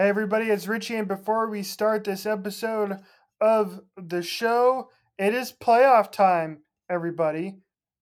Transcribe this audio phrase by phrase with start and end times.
[0.00, 3.00] Hey, everybody, it's Richie, and before we start this episode
[3.40, 7.56] of the show, it is playoff time, everybody.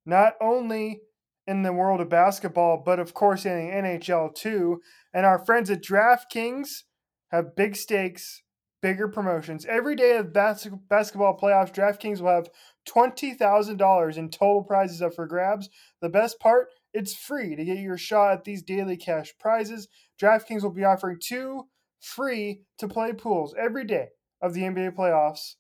[0.04, 1.01] Not only
[1.46, 4.82] in the world of basketball, but of course in the NHL too.
[5.14, 6.82] And our friends at DraftKings
[7.30, 8.43] have big stakes,
[8.83, 9.65] bigger promotions.
[9.65, 12.51] Every day of bas- basketball playoffs, DraftKings will have
[12.87, 15.71] $20,000 in total prizes up for grabs.
[16.03, 19.89] The best part, it's free to get your shot at these daily cash prizes.
[20.21, 21.69] DraftKings will be offering two
[22.01, 24.09] free to play pools every day
[24.41, 25.54] of the NBA playoffs,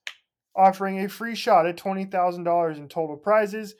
[0.54, 3.74] offering a free shot at $20,000 in total prizes.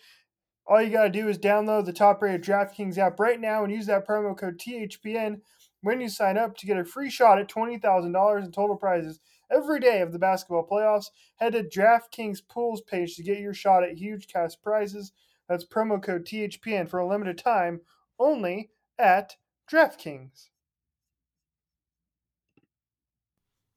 [0.66, 3.72] All you got to do is download the top rated DraftKings app right now and
[3.72, 5.40] use that promo code THPN
[5.82, 9.78] when you sign up to get a free shot at $20,000 in total prizes every
[9.78, 11.06] day of the basketball playoffs.
[11.36, 15.12] Head to DraftKings Pools page to get your shot at huge cash prizes.
[15.48, 17.82] That's promo code THPN for a limited time
[18.18, 19.36] only at
[19.70, 20.48] DraftKings.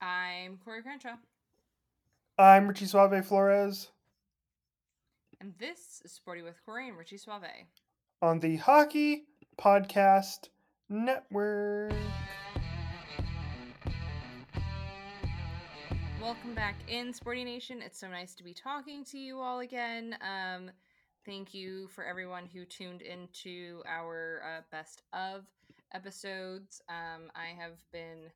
[0.02, 1.16] I'm Corey Crenshaw.
[2.38, 3.90] I'm Richie Suave Flores.
[5.42, 7.44] And this is Sporty with Corey and Richie Suave.
[8.22, 9.26] On the Hockey
[9.60, 10.48] Podcast
[10.88, 11.92] Network.
[16.22, 17.82] Welcome back in Sporty Nation.
[17.82, 20.18] It's so nice to be talking to you all again.
[20.22, 20.72] Um,
[21.26, 25.44] thank you for everyone who tuned into our uh, best of
[25.94, 26.82] episodes.
[26.88, 28.32] Um, I have been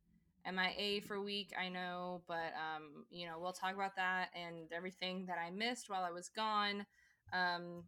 [0.45, 4.71] MIA for a week, I know, but um, you know, we'll talk about that and
[4.71, 6.85] everything that I missed while I was gone.
[7.31, 7.83] Um,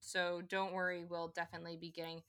[0.00, 2.22] so don't worry, we'll definitely be getting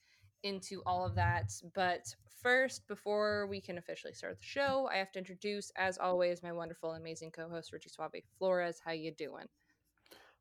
[0.43, 1.51] into all of that.
[1.73, 6.43] But first, before we can officially start the show, I have to introduce, as always,
[6.43, 8.79] my wonderful, amazing co-host Richie Suave Flores.
[8.83, 9.45] How you doing?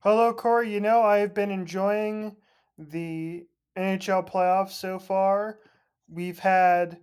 [0.00, 0.72] Hello, Corey.
[0.72, 2.36] You know, I've been enjoying
[2.76, 3.46] the
[3.78, 5.60] NHL playoffs so far.
[6.08, 6.98] We've had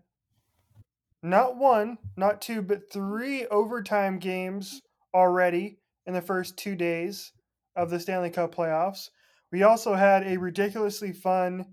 [1.21, 4.81] not one, not two, but three overtime games
[5.13, 7.31] already in the first two days
[7.75, 9.09] of the Stanley Cup playoffs.
[9.51, 11.65] We also had a ridiculously fun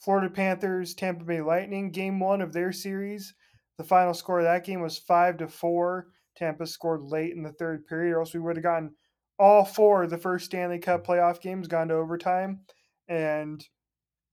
[0.00, 3.34] Florida Panthers Tampa Bay Lightning game one of their series.
[3.78, 6.08] The final score of that game was five to four.
[6.36, 8.94] Tampa scored late in the third period, or else we would have gotten
[9.38, 12.60] all four of the first Stanley Cup playoff games gone to overtime.
[13.08, 13.64] And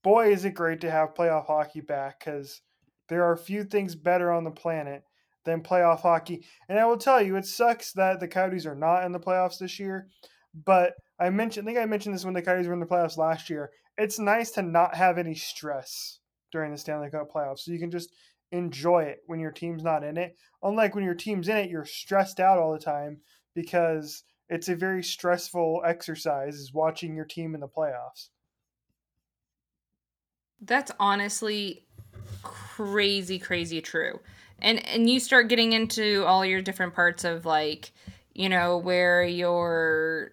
[0.04, 2.62] boy, is it great to have playoff hockey back because
[3.13, 5.03] there are a few things better on the planet
[5.46, 6.46] than playoff hockey.
[6.68, 9.59] And I will tell you, it sucks that the Coyotes are not in the playoffs
[9.59, 10.07] this year.
[10.66, 13.18] But I mentioned, I think I mentioned this when the Coyotes were in the playoffs
[13.18, 13.72] last year.
[13.97, 16.19] It's nice to not have any stress
[16.51, 18.09] during the Stanley Cup playoffs, so you can just
[18.51, 20.35] enjoy it when your team's not in it.
[20.62, 23.19] Unlike when your team's in it, you're stressed out all the time
[23.56, 28.30] because it's a very stressful exercise is watching your team in the playoffs.
[30.62, 31.85] That's honestly
[32.44, 34.20] crazy crazy true.
[34.59, 37.92] And and you start getting into all your different parts of like
[38.34, 40.31] you know where you're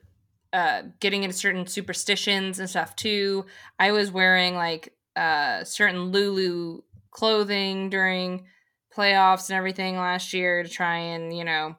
[0.52, 3.46] uh getting into certain superstitions and stuff too.
[3.78, 8.46] I was wearing like uh certain lulu clothing during
[8.94, 11.76] playoffs and everything last year to try and you know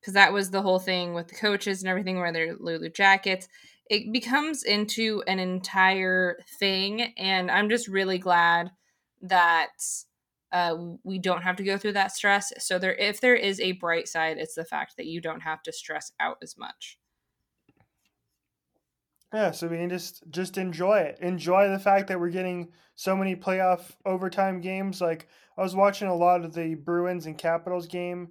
[0.00, 3.48] because that was the whole thing with the coaches and everything where they're lulu jackets.
[3.90, 8.70] It becomes into an entire thing and i'm just really glad
[9.24, 9.72] that
[10.52, 12.52] uh, we don't have to go through that stress.
[12.58, 15.62] So there, if there is a bright side, it's the fact that you don't have
[15.64, 16.98] to stress out as much.
[19.32, 21.18] Yeah, so we can just just enjoy it.
[21.20, 25.00] Enjoy the fact that we're getting so many playoff overtime games.
[25.00, 28.28] Like I was watching a lot of the Bruins and Capitals game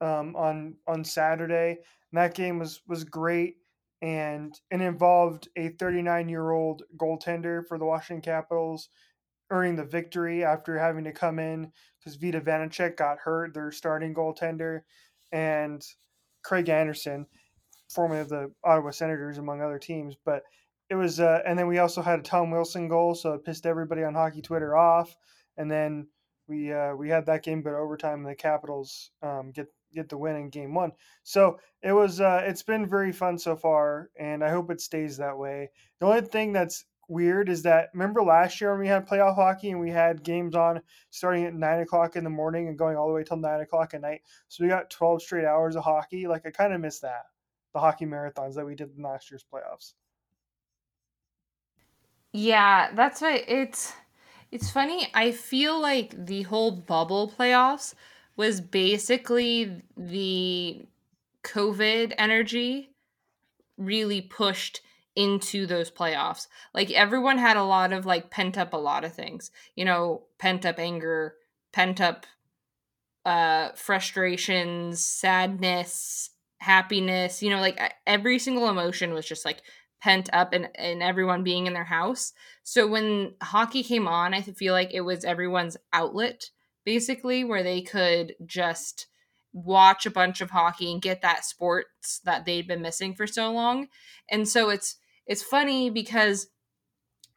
[0.00, 1.76] um, on on Saturday,
[2.10, 3.56] and that game was was great.
[4.00, 8.88] And it involved a 39 year old goaltender for the Washington Capitals
[9.50, 14.14] earning the victory after having to come in because Vitek Vanecek got hurt, their starting
[14.14, 14.80] goaltender,
[15.32, 15.84] and
[16.42, 17.26] Craig Anderson,
[17.92, 20.16] formerly of the Ottawa Senators, among other teams.
[20.24, 20.42] But
[20.88, 23.66] it was, uh, and then we also had a Tom Wilson goal, so it pissed
[23.66, 25.14] everybody on hockey Twitter off.
[25.56, 26.08] And then
[26.48, 30.36] we uh, we had that game but overtime, the Capitals um, get get the win
[30.36, 30.92] in game one.
[31.22, 35.16] So it was uh, it's been very fun so far, and I hope it stays
[35.16, 35.70] that way.
[36.00, 39.70] The only thing that's weird is that remember last year when we had playoff hockey
[39.70, 40.80] and we had games on
[41.10, 43.92] starting at nine o'clock in the morning and going all the way till nine o'clock
[43.94, 44.22] at night.
[44.48, 46.26] So we got twelve straight hours of hockey.
[46.26, 47.24] Like I kind of miss that
[47.72, 49.94] the hockey marathons that we did in last year's playoffs.
[52.32, 53.92] Yeah, that's why it's
[54.50, 55.08] it's funny.
[55.14, 57.94] I feel like the whole bubble playoffs
[58.36, 60.86] was basically the
[61.42, 62.94] COVID energy
[63.76, 64.82] really pushed
[65.16, 66.46] into those playoffs.
[66.74, 69.50] Like everyone had a lot of like pent up a lot of things.
[69.74, 71.34] You know, pent up anger,
[71.72, 72.26] pent up
[73.24, 79.62] uh, frustrations, sadness, happiness, you know, like every single emotion was just like
[80.00, 82.32] pent up and, and everyone being in their house.
[82.62, 86.50] So when hockey came on, I feel like it was everyone's outlet
[86.84, 89.06] basically where they could just
[89.52, 93.50] watch a bunch of hockey and get that sports that they'd been missing for so
[93.50, 93.88] long.
[94.30, 96.48] And so it's it's funny because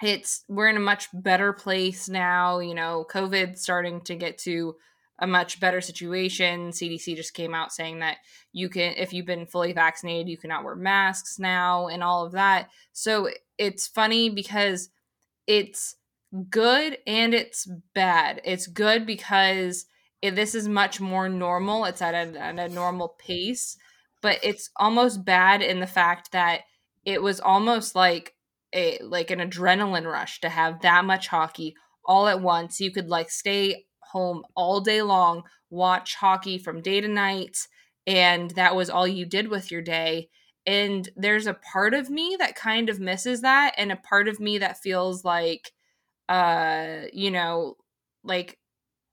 [0.02, 4.76] it's we're in a much better place now, you know, COVID starting to get to
[5.20, 6.72] a much better situation.
[6.72, 8.18] CDC just came out saying that
[8.52, 12.34] you can if you've been fully vaccinated, you cannot wear masks now and all of
[12.34, 12.70] that.
[12.92, 14.90] So it's funny because
[15.48, 15.96] it's
[16.50, 18.42] good and it's bad.
[18.44, 19.86] It's good because
[20.24, 21.84] it, this is much more normal.
[21.84, 23.78] It's at a, at a normal pace,
[24.22, 26.62] but it's almost bad in the fact that
[27.06, 28.34] it was almost like
[28.74, 31.76] a like an adrenaline rush to have that much hockey
[32.06, 32.80] all at once.
[32.80, 37.58] You could like stay home all day long, watch hockey from day to night,
[38.08, 40.30] and that was all you did with your day.
[40.66, 44.40] And there's a part of me that kind of misses that, and a part of
[44.40, 45.74] me that feels like,
[46.30, 47.76] uh, you know,
[48.24, 48.58] like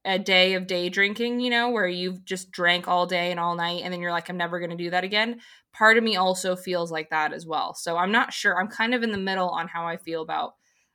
[0.05, 3.55] a day of day drinking, you know, where you've just drank all day and all
[3.55, 5.41] night and then you're like, I'm never going to do that again.
[5.73, 7.75] Part of me also feels like that as well.
[7.75, 8.59] So I'm not sure.
[8.59, 10.55] I'm kind of in the middle on how I feel about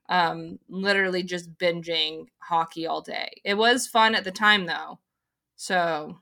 [0.10, 3.42] um, literally just binging hockey all day.
[3.44, 5.00] It was fun at the time though.
[5.56, 6.18] So.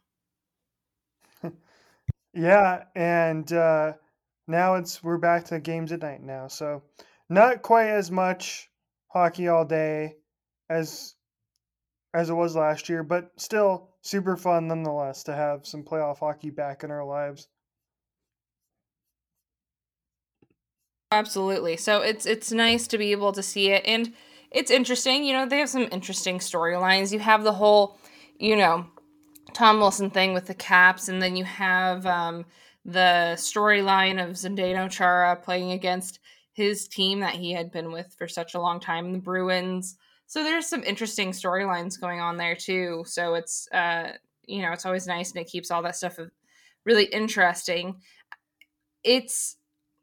[2.33, 2.83] yeah.
[2.95, 3.93] And uh,
[4.47, 6.47] now it's, we're back to games at night now.
[6.47, 6.83] So
[7.29, 8.69] not quite as much
[9.07, 10.15] hockey all day
[10.69, 11.15] as
[12.13, 16.49] as it was last year, but still super fun nonetheless to have some playoff hockey
[16.49, 17.47] back in our lives.
[21.11, 21.77] Absolutely.
[21.77, 24.13] So it's it's nice to be able to see it and
[24.51, 27.11] it's interesting, you know, they have some interesting storylines.
[27.11, 27.97] You have the whole,
[28.39, 28.85] you know,
[29.53, 32.45] Tom Wilson thing with the Caps and then you have um
[32.85, 36.19] the storyline of Zdeno Chara playing against
[36.53, 39.95] his team that he had been with for such a long time, the Bruins.
[40.33, 43.03] So there's some interesting storylines going on there too.
[43.05, 44.13] So it's uh
[44.47, 46.17] you know, it's always nice and it keeps all that stuff
[46.85, 47.97] really interesting.
[49.03, 49.57] It's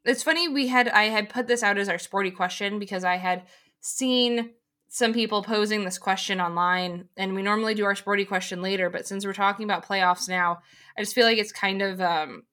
[0.05, 3.17] it's funny we had I had put this out as our sporty question because I
[3.17, 3.43] had
[3.81, 4.51] seen
[4.87, 9.05] some people posing this question online and we normally do our sporty question later, but
[9.05, 10.59] since we're talking about playoffs now,
[10.97, 12.43] I just feel like it's kind of um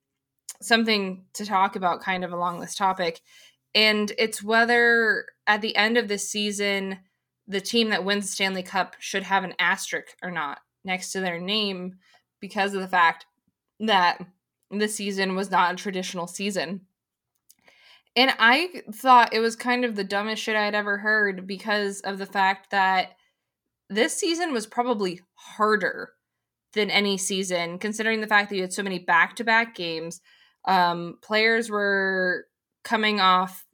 [0.60, 3.20] something to talk about kind of along this topic.
[3.72, 6.98] And it's whether at the end of this season
[7.48, 11.20] the team that wins the Stanley Cup should have an asterisk or not next to
[11.20, 11.96] their name
[12.40, 13.26] because of the fact
[13.80, 14.18] that
[14.70, 16.82] the season was not a traditional season.
[18.14, 22.18] And I thought it was kind of the dumbest shit I'd ever heard because of
[22.18, 23.12] the fact that
[23.88, 26.10] this season was probably harder
[26.74, 30.20] than any season, considering the fact that you had so many back to back games.
[30.66, 32.46] Um, players were
[32.84, 33.64] coming off,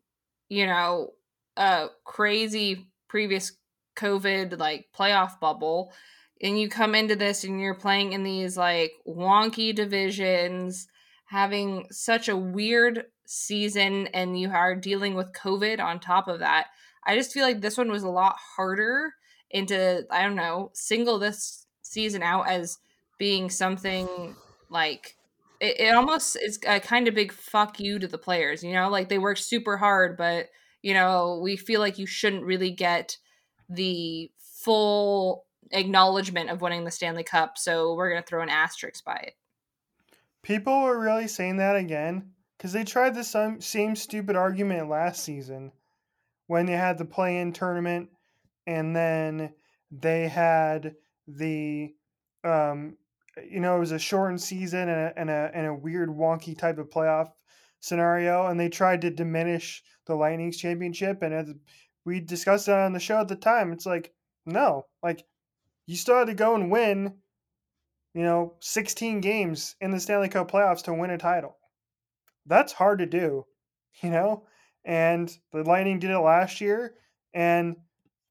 [0.48, 1.10] you know,
[1.56, 3.52] a crazy previous
[3.96, 5.92] COVID like playoff bubble
[6.40, 10.88] and you come into this and you're playing in these like wonky divisions,
[11.26, 16.66] having such a weird season, and you are dealing with COVID on top of that.
[17.06, 19.14] I just feel like this one was a lot harder
[19.52, 22.78] and to, I don't know, single this season out as
[23.18, 24.34] being something
[24.68, 25.16] like
[25.60, 28.90] it, it almost is a kind of big fuck you to the players, you know,
[28.90, 30.48] like they work super hard, but
[30.82, 33.16] you know, we feel like you shouldn't really get
[33.68, 39.04] the full acknowledgement of winning the Stanley Cup, so we're going to throw an asterisk
[39.04, 39.34] by it.
[40.42, 45.72] People are really saying that again because they tried the same, stupid argument last season
[46.46, 48.10] when they had the play in tournament
[48.66, 49.52] and then
[49.90, 50.94] they had
[51.26, 51.94] the,
[52.42, 52.96] um,
[53.50, 56.56] you know, it was a shortened season and a, and a, and a weird, wonky
[56.56, 57.30] type of playoff
[57.80, 61.22] scenario, and they tried to diminish the Lightning's championship.
[61.22, 61.54] And as
[62.04, 63.72] we discussed that on the show at the time.
[63.72, 64.12] It's like,
[64.46, 65.24] no, like
[65.86, 67.14] you still had to go and win,
[68.14, 71.56] you know, 16 games in the Stanley Cup playoffs to win a title.
[72.46, 73.46] That's hard to do,
[74.02, 74.46] you know?
[74.84, 76.94] And the Lightning did it last year,
[77.32, 77.76] and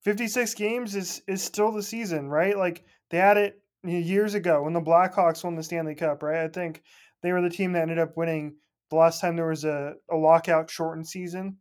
[0.03, 2.55] 56 games is is still the season, right?
[2.55, 6.43] Like they had it years ago when the Blackhawks won the Stanley Cup, right?
[6.43, 6.83] I think
[7.23, 8.55] they were the team that ended up winning
[8.89, 11.57] the last time there was a, a lockout shortened season.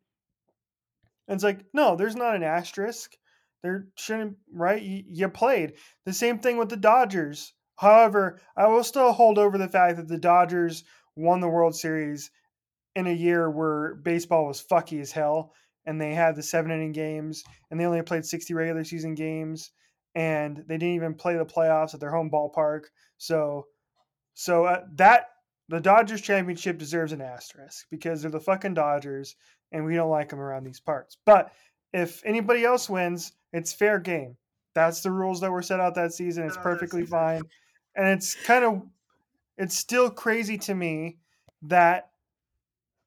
[1.32, 3.16] And it's like, no, there's not an asterisk.
[3.62, 4.82] There shouldn't, right?
[4.82, 5.72] You, you played.
[6.04, 7.54] The same thing with the Dodgers.
[7.76, 10.84] However, I will still hold over the fact that the Dodgers
[11.16, 12.30] won the World Series
[12.94, 15.54] in a year where baseball was fucky as hell
[15.86, 19.70] and they had the seven inning games and they only played 60 regular season games
[20.14, 22.82] and they didn't even play the playoffs at their home ballpark.
[23.16, 23.68] So,
[24.34, 25.28] so uh, that
[25.70, 29.34] the Dodgers championship deserves an asterisk because they're the fucking Dodgers,
[29.72, 31.16] and we don't like them around these parts.
[31.24, 31.52] But
[31.92, 34.36] if anybody else wins, it's fair game.
[34.74, 36.44] That's the rules that were set out that season.
[36.46, 37.42] It's oh, perfectly fine,
[37.94, 38.82] and it's kind of
[39.58, 41.18] it's still crazy to me
[41.62, 42.10] that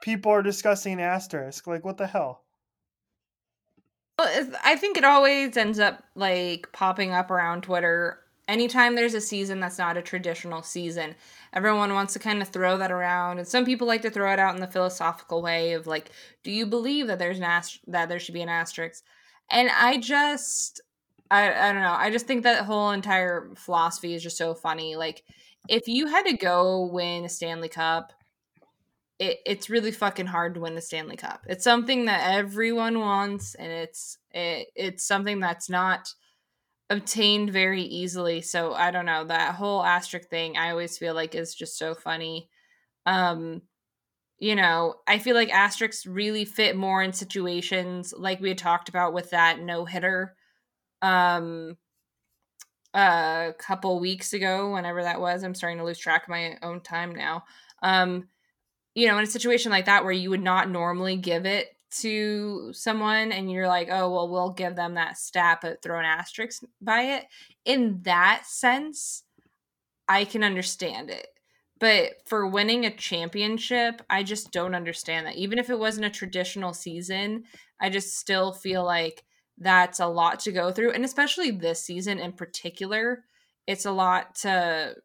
[0.02, 1.66] people are discussing asterisk.
[1.66, 2.44] Like, what the hell?
[4.18, 8.20] Well, I think it always ends up like popping up around Twitter.
[8.48, 11.16] Anytime there's a season that's not a traditional season,
[11.54, 14.40] everyone wants to kind of throw that around, and some people like to throw it
[14.40, 16.12] out in the philosophical way of like,
[16.44, 19.04] "Do you believe that there's an ast- that there should be an asterisk?"
[19.50, 20.82] And I just,
[21.32, 21.96] I, I don't know.
[21.98, 24.96] I just think that whole entire philosophy is just so funny.
[24.96, 25.24] Like,
[25.70, 28.14] if you had to go win a Stanley Cup
[29.20, 31.46] it, it's really fucking hard to win the Stanley Cup.
[31.48, 36.14] It's something that everyone wants, and it's it, it's something that's not
[36.90, 38.42] obtained very easily.
[38.42, 40.58] So I don't know that whole asterisk thing.
[40.58, 42.50] I always feel like is just so funny.
[43.06, 43.62] Um,
[44.38, 48.90] you know, I feel like asterisks really fit more in situations like we had talked
[48.90, 50.36] about with that no hitter.
[51.02, 51.78] Um,
[52.94, 56.82] a couple weeks ago, whenever that was, I'm starting to lose track of my own
[56.82, 57.44] time now.
[57.82, 58.30] Um,
[58.94, 62.72] you know, in a situation like that where you would not normally give it to
[62.74, 66.64] someone and you're like, oh, well, we'll give them that stat, but throw an asterisk
[66.82, 67.26] by it.
[67.66, 69.24] In that sense,
[70.08, 71.28] I can understand it.
[71.80, 75.36] But for winning a championship, I just don't understand that.
[75.36, 77.44] Even if it wasn't a traditional season,
[77.82, 79.26] I just still feel like
[79.58, 80.92] that's a lot to go through.
[80.92, 83.24] And especially this season in particular,
[83.68, 84.96] it's a lot to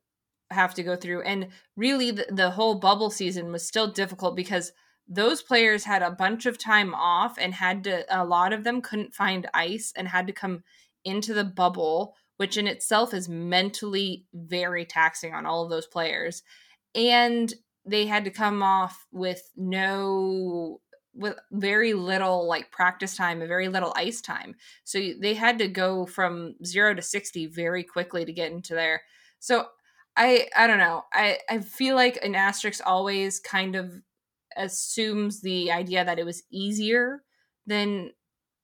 [0.50, 1.22] have to go through.
[1.22, 4.72] And really, the, the whole bubble season was still difficult because
[5.10, 8.80] those players had a bunch of time off and had to, a lot of them
[8.80, 10.62] couldn't find ice and had to come
[11.04, 16.44] into the bubble, which in itself is mentally very taxing on all of those players.
[16.94, 17.52] And
[17.84, 20.80] they had to come off with no
[21.12, 24.54] with very little like practice time and very little ice time.
[24.84, 29.02] So they had to go from 0 to 60 very quickly to get into there.
[29.40, 29.66] So
[30.16, 31.04] I I don't know.
[31.12, 34.02] I I feel like an asterisk always kind of
[34.56, 37.22] assumes the idea that it was easier
[37.66, 38.10] than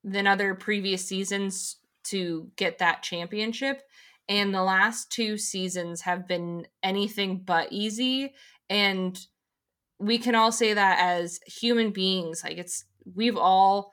[0.05, 3.83] than other previous seasons to get that championship
[4.29, 8.35] and the last two seasons have been anything but easy
[8.71, 9.27] and
[9.99, 13.93] we can all say that as human beings like it's we've all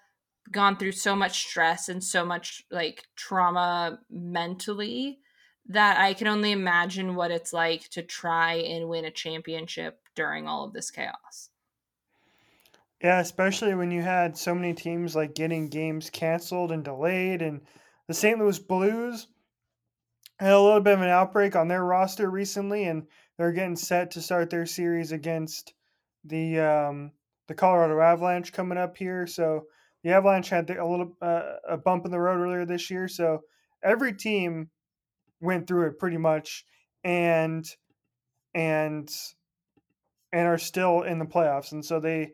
[0.51, 5.19] gone through so much stress and so much like trauma mentally
[5.67, 10.47] that I can only imagine what it's like to try and win a championship during
[10.47, 11.49] all of this chaos.
[13.03, 17.61] Yeah, especially when you had so many teams like getting games canceled and delayed, and
[18.07, 18.39] the St.
[18.39, 19.27] Louis Blues
[20.39, 23.07] had a little bit of an outbreak on their roster recently, and
[23.37, 25.73] they're getting set to start their series against
[26.25, 27.11] the um,
[27.47, 29.27] the Colorado Avalanche coming up here.
[29.27, 29.63] So
[30.03, 33.07] the Avalanche had a little uh, a bump in the road earlier this year.
[33.07, 33.41] So
[33.83, 34.69] every team
[35.41, 36.65] went through it pretty much
[37.03, 37.65] and
[38.55, 39.11] and
[40.31, 42.31] and are still in the playoffs and so they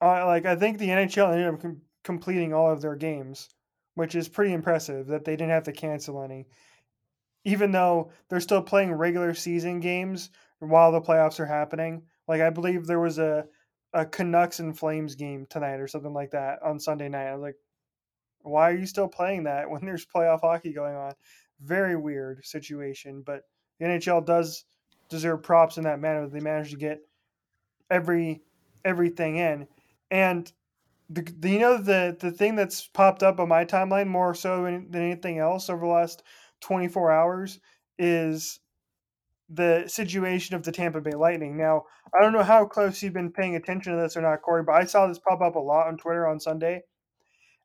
[0.00, 3.48] uh, like i think the nhl ended up com- completing all of their games
[3.94, 6.46] which is pretty impressive that they didn't have to cancel any.
[7.44, 12.50] Even though they're still playing regular season games while the playoffs are happening like i
[12.50, 13.44] believe there was a
[13.94, 17.28] a canucks and flames game tonight or something like that on sunday night.
[17.28, 17.56] I was like
[18.42, 21.12] why are you still playing that when there's playoff hockey going on?
[21.60, 23.42] Very weird situation, but
[23.78, 24.64] the NHL does
[25.08, 26.22] deserve props in that manner.
[26.22, 27.00] That they managed to get
[27.90, 28.42] every
[28.84, 29.66] everything in,
[30.10, 30.50] and
[31.10, 34.64] the, the you know the the thing that's popped up on my timeline more so
[34.64, 36.22] than anything else over the last
[36.60, 37.60] 24 hours
[37.98, 38.60] is
[39.48, 41.56] the situation of the Tampa Bay Lightning.
[41.56, 41.84] Now,
[42.14, 44.74] I don't know how close you've been paying attention to this or not, Corey, but
[44.74, 46.82] I saw this pop up a lot on Twitter on Sunday.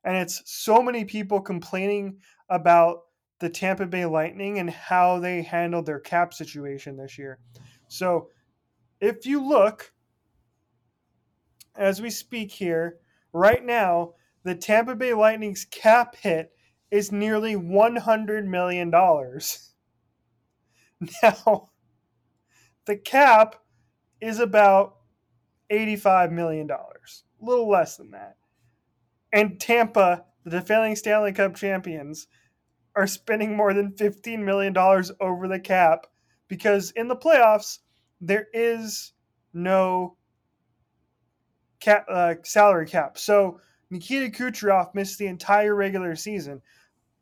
[0.04, 3.00] And it's so many people complaining about
[3.40, 7.38] the Tampa Bay Lightning and how they handled their cap situation this year.
[7.88, 8.28] So,
[9.00, 9.92] if you look
[11.76, 12.98] as we speak here,
[13.32, 14.14] right now,
[14.44, 16.52] the Tampa Bay Lightning's cap hit
[16.90, 18.92] is nearly $100 million.
[21.22, 21.68] Now,
[22.86, 23.56] the cap
[24.20, 24.96] is about
[25.70, 26.76] $85 million, a
[27.40, 28.36] little less than that.
[29.32, 32.26] And Tampa, the defending Stanley Cup champions,
[32.96, 34.76] are spending more than $15 million
[35.20, 36.06] over the cap
[36.48, 37.80] because in the playoffs,
[38.20, 39.12] there is
[39.52, 40.16] no
[41.84, 43.18] cap, uh, salary cap.
[43.18, 43.60] So
[43.90, 46.62] Nikita Kucherov missed the entire regular season,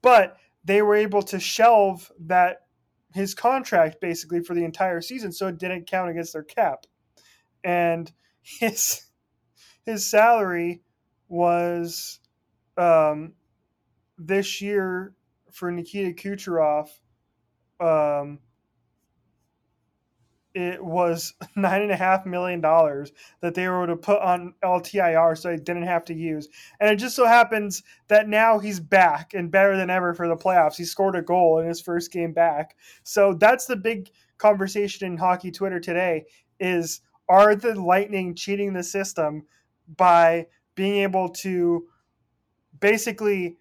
[0.03, 2.67] but they were able to shelve that
[3.13, 6.87] his contract basically for the entire season, so it didn't count against their cap.
[7.65, 8.11] And
[8.43, 9.07] his
[9.85, 10.83] his salary
[11.29, 12.21] was
[12.77, 13.33] um,
[14.17, 15.15] this year
[15.51, 16.89] for Nikita Kucherov.
[17.81, 18.39] Um,
[20.55, 25.37] it was nine and a half million dollars that they were to put on LTIR
[25.37, 26.49] so they didn't have to use.
[26.81, 30.37] And it just so happens that now he's back and better than ever for the
[30.37, 30.77] playoffs.
[30.77, 32.77] He scored a goal in his first game back.
[33.03, 36.25] So that's the big conversation in hockey Twitter today
[36.59, 39.45] is are the Lightning cheating the system
[39.97, 41.87] by being able to
[42.81, 43.57] basically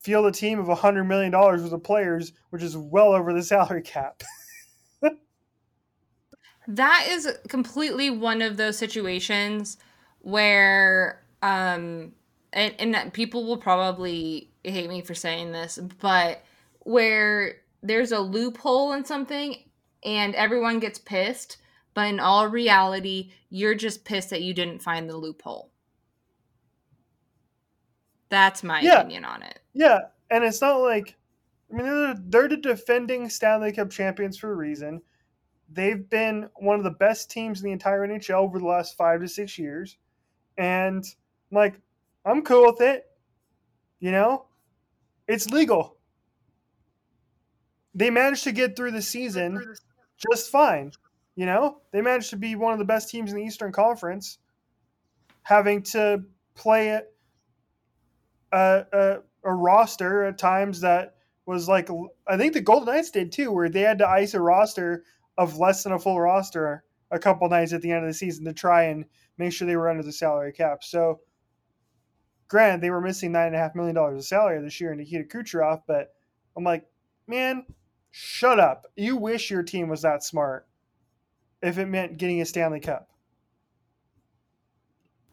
[0.00, 3.82] field a team of $100 million worth of players, which is well over the salary
[3.82, 4.22] cap.
[6.68, 9.78] that is completely one of those situations
[10.20, 12.12] where um
[12.52, 16.44] and, and people will probably hate me for saying this but
[16.80, 19.56] where there's a loophole in something
[20.04, 21.56] and everyone gets pissed
[21.94, 25.70] but in all reality you're just pissed that you didn't find the loophole
[28.28, 29.00] that's my Yeah.
[29.00, 31.16] opinion on it Yeah, and it's not like
[31.72, 35.00] I mean they're, they're the defending Stanley Cup champions for a reason.
[35.70, 39.20] They've been one of the best teams in the entire NHL over the last five
[39.20, 39.96] to six years,
[40.56, 41.04] and
[41.50, 41.80] like
[42.24, 43.04] I'm cool with it.
[44.00, 44.46] You know,
[45.26, 45.96] it's legal.
[47.94, 49.74] They managed to get through the season
[50.30, 50.92] just fine.
[51.36, 54.38] You know, they managed to be one of the best teams in the Eastern Conference,
[55.42, 57.14] having to play it
[58.52, 61.14] a, a, a roster at times that
[61.46, 61.88] was like
[62.26, 65.04] I think the Golden Knights did too, where they had to ice a roster
[65.38, 68.44] of less than a full roster a couple nights at the end of the season
[68.44, 69.06] to try and
[69.38, 70.84] make sure they were under the salary cap.
[70.84, 71.20] So,
[72.48, 74.98] granted, they were missing nine and a half million dollars of salary this year in
[74.98, 76.14] Nikita Kucherov, but
[76.56, 76.84] I'm like,
[77.26, 77.64] man,
[78.10, 78.86] shut up.
[78.96, 80.66] You wish your team was that smart
[81.62, 83.08] if it meant getting a Stanley Cup.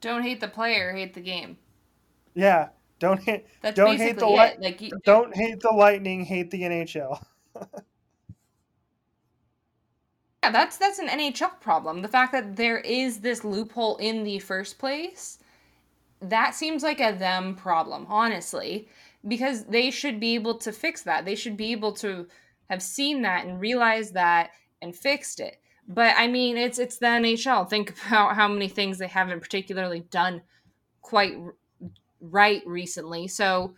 [0.02, 1.58] don't hate the player hate the game
[2.34, 6.52] Yeah, don't hate that's Don't hate the it like you, don't hate the Lightning, hate
[6.52, 7.24] the NHL.
[10.46, 12.04] Yeah, that's that's an NHL problem.
[12.04, 15.40] The fact that there is this loophole in the first place,
[16.22, 18.88] that seems like a them problem, honestly,
[19.28, 21.26] because they should be able to fix that.
[21.26, 22.28] They should be able to
[22.70, 24.52] have seen that and realized that
[24.84, 25.60] and fixed it.
[25.88, 27.68] But I mean, it's it's the NHL.
[27.68, 30.44] Think about how many things they haven't particularly done
[31.02, 31.34] quite
[32.22, 33.28] right recently.
[33.28, 33.74] So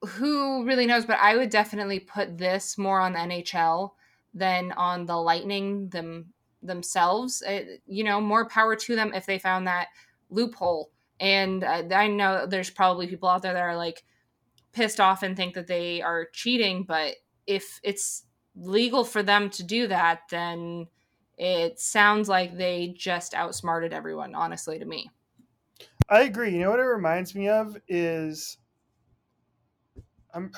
[0.00, 3.90] who really knows, but I would definitely put this more on the NHL
[4.36, 7.42] than on the Lightning them themselves.
[7.46, 9.88] It, you know, more power to them if they found that
[10.30, 10.90] loophole.
[11.18, 14.04] And uh, I know there's probably people out there that are like
[14.72, 17.14] pissed off and think that they are cheating, but
[17.46, 20.86] if it's legal for them to do that, then
[21.38, 25.10] it sounds like they just outsmarted everyone, honestly, to me.
[26.08, 26.52] I agree.
[26.52, 28.58] You know what it reminds me of is,
[30.34, 30.50] um,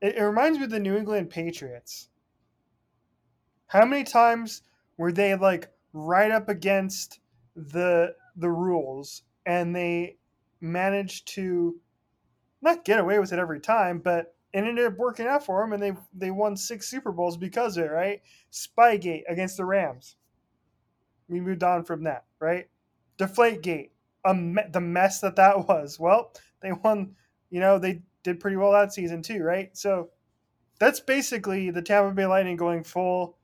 [0.00, 2.08] it, it reminds me of the New England Patriots.
[3.68, 4.62] How many times
[4.96, 7.20] were they like right up against
[7.54, 10.16] the the rules and they
[10.60, 11.80] managed to
[12.60, 15.72] not get away with it every time, but it ended up working out for them,
[15.72, 17.90] and they they won six Super Bowls because of it.
[17.90, 18.22] Right?
[18.52, 20.16] Spygate against the Rams.
[21.28, 22.24] We moved on from that.
[22.40, 22.68] Right?
[23.18, 23.90] Deflategate
[24.34, 25.98] me- the mess that that was.
[25.98, 27.14] Well, they won.
[27.50, 29.76] You know, they did pretty well that season too, right?
[29.76, 30.10] So
[30.78, 33.37] that's basically the Tampa Bay Lightning going full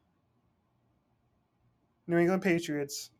[2.06, 3.10] New England Patriots,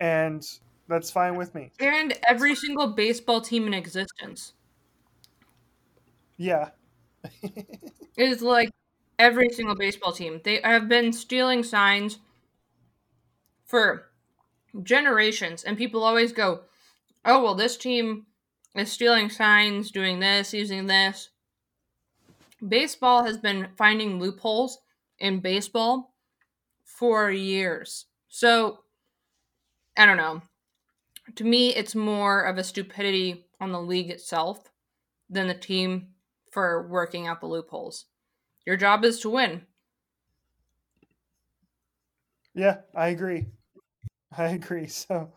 [0.00, 0.42] and
[0.88, 1.72] that's fine with me.
[1.78, 4.54] And every single baseball team in existence
[6.36, 6.72] Yeah,
[8.16, 8.70] is like
[9.18, 10.40] every single baseball team.
[10.44, 12.18] They have been stealing signs
[13.64, 14.12] for
[14.82, 16.64] generations, and people always go,
[17.24, 18.26] "Oh, well, this team
[18.74, 21.30] is stealing signs, doing this, using this."
[22.66, 24.78] Baseball has been finding loopholes
[25.18, 26.11] in baseball
[27.02, 28.06] for years.
[28.28, 28.78] So,
[29.96, 30.40] I don't know.
[31.34, 34.70] To me, it's more of a stupidity on the league itself
[35.28, 36.10] than the team
[36.52, 38.04] for working out the loopholes.
[38.64, 39.62] Your job is to win.
[42.54, 43.46] yeah, I agree.
[44.38, 44.86] I agree.
[44.86, 45.32] So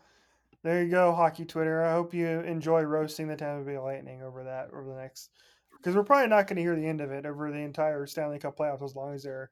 [0.62, 1.82] there you go, hockey Twitter.
[1.82, 5.30] I hope you enjoy roasting the Tampa Bay Lightning over that over the next
[5.78, 8.38] because we're probably not going to hear the end of it over the entire Stanley
[8.38, 9.50] Cup playoffs as long as they're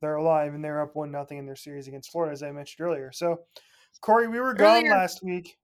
[0.00, 2.86] they're alive and they're up one nothing in their series against Florida, as I mentioned
[2.86, 3.10] earlier.
[3.12, 3.40] So,
[4.00, 5.56] Corey, we were gone Earlier- last week.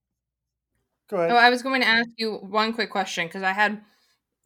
[1.09, 1.31] Go ahead.
[1.31, 3.81] Oh, I was going to ask you one quick question because I had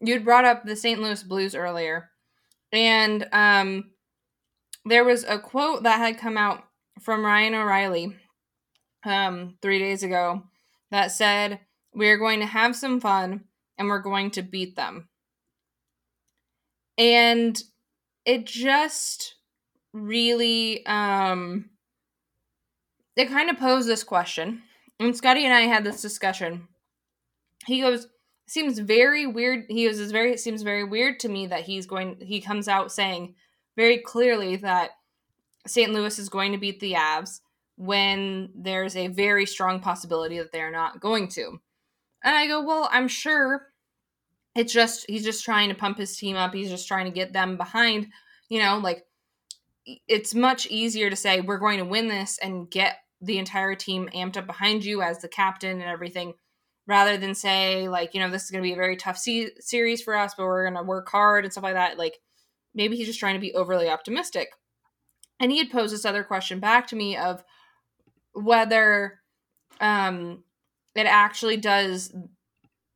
[0.01, 1.01] you'd brought up the St.
[1.01, 2.11] Louis Blues earlier,
[2.71, 3.91] and um,
[4.85, 6.65] there was a quote that had come out
[7.01, 8.15] from Ryan O'Reilly
[9.05, 10.43] um, three days ago
[10.91, 11.61] that said,
[11.95, 13.45] We are going to have some fun
[13.79, 15.09] and we're going to beat them.
[16.99, 17.61] And
[18.27, 19.37] it just
[19.93, 21.71] really um
[23.17, 24.63] it kind of posed this question.
[24.99, 26.69] And Scotty and I had this discussion.
[27.67, 28.07] He goes,
[28.47, 29.67] seems very weird.
[29.69, 32.69] He goes, it's very it seems very weird to me that he's going he comes
[32.69, 33.35] out saying
[33.77, 34.91] very clearly that
[35.67, 35.93] St.
[35.93, 37.41] Louis is going to beat the Avs
[37.77, 41.61] when there's a very strong possibility that they're not going to.
[42.23, 43.69] And I go, well, I'm sure
[44.55, 46.53] it's just he's just trying to pump his team up.
[46.53, 48.09] He's just trying to get them behind,
[48.49, 49.05] you know, like
[50.09, 54.09] it's much easier to say we're going to win this and get the entire team
[54.15, 56.35] amped up behind you as the captain and everything
[56.87, 59.53] rather than say like you know this is going to be a very tough se-
[59.61, 61.99] series for us but we're going to work hard and stuff like that.
[61.99, 62.19] Like
[62.75, 64.49] maybe he's just trying to be overly optimistic.
[65.39, 67.43] And he had posed this other question back to me of
[68.33, 69.21] whether
[69.81, 70.45] um
[70.95, 72.13] it actually does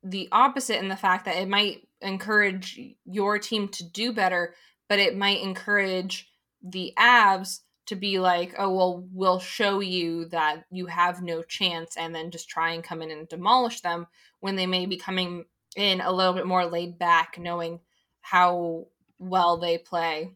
[0.02, 4.54] the opposite in the fact that it might encourage your team to do better
[4.88, 6.28] but it might encourage
[6.64, 11.96] the Avs to be like, oh, well, we'll show you that you have no chance,
[11.96, 14.07] and then just try and come in and demolish them
[14.40, 15.44] when they may be coming
[15.77, 17.81] in a little bit more laid back, knowing
[18.22, 18.87] how
[19.18, 20.31] well they play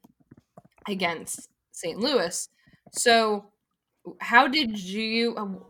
[0.87, 1.99] against St.
[1.99, 2.49] Louis.
[2.93, 3.47] So,
[4.21, 5.64] how did you, um,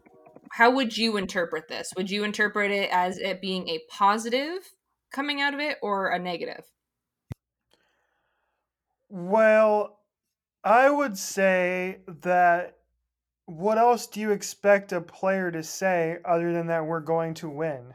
[0.51, 1.93] how would you interpret this?
[1.97, 4.69] Would you interpret it as it being a positive
[5.13, 6.65] coming out of it or a negative?
[9.09, 9.98] Well,
[10.69, 12.77] I would say that
[13.47, 17.49] what else do you expect a player to say other than that we're going to
[17.49, 17.95] win?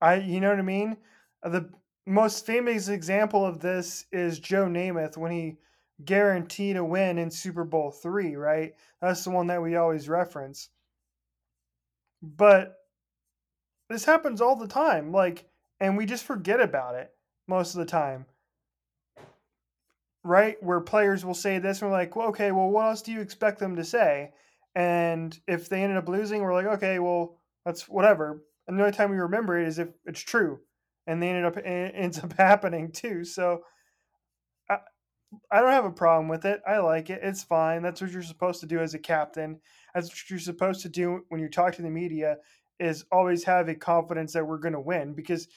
[0.00, 0.96] I you know what I mean?
[1.44, 1.70] The
[2.04, 5.58] most famous example of this is Joe Namath when he
[6.04, 8.72] guaranteed a win in Super Bowl 3, right?
[9.00, 10.68] That's the one that we always reference.
[12.20, 12.74] But
[13.88, 17.12] this happens all the time like and we just forget about it
[17.46, 18.26] most of the time
[20.24, 20.56] right?
[20.62, 23.20] Where players will say this, and we're like, well, okay, well, what else do you
[23.20, 24.32] expect them to say?
[24.74, 28.42] And if they ended up losing, we're like, okay, well, that's whatever.
[28.66, 30.60] And the only time we remember it is if it's true,
[31.06, 33.24] and they ended up ends up happening too.
[33.24, 33.62] So
[34.70, 34.78] I
[35.50, 36.60] I don't have a problem with it.
[36.66, 37.20] I like it.
[37.22, 37.82] It's fine.
[37.82, 39.60] That's what you're supposed to do as a captain.
[39.94, 42.36] That's what you're supposed to do when you talk to the media.
[42.78, 45.48] Is always have a confidence that we're going to win because,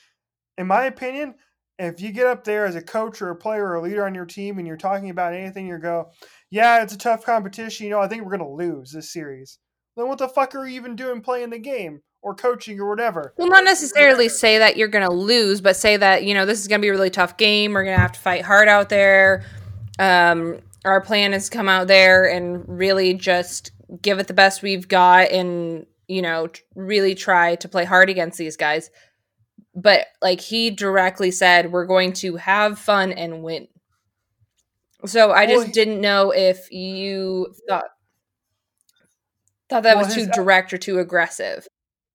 [0.58, 1.36] in my opinion,
[1.79, 4.13] if you get up there as a coach or a player or a leader on
[4.13, 6.12] your team and you're talking about anything, you go,
[6.49, 7.86] yeah, it's a tough competition.
[7.86, 9.57] You know, I think we're going to lose this series.
[9.97, 13.34] Then what the fuck are you even doing playing the game or coaching or whatever?
[13.38, 16.60] Well, not necessarily say that you're going to lose, but say that, you know, this
[16.60, 17.73] is going to be a really tough game.
[17.73, 19.43] We're going to have to fight hard out there.
[19.97, 24.62] Um, our plan is to come out there and really just give it the best
[24.62, 28.89] we've got and, you know, really try to play hard against these guys
[29.75, 33.67] but like he directly said we're going to have fun and win.
[35.05, 37.86] So i just didn't know if you thought
[39.69, 41.67] thought that well, was too direct or too aggressive.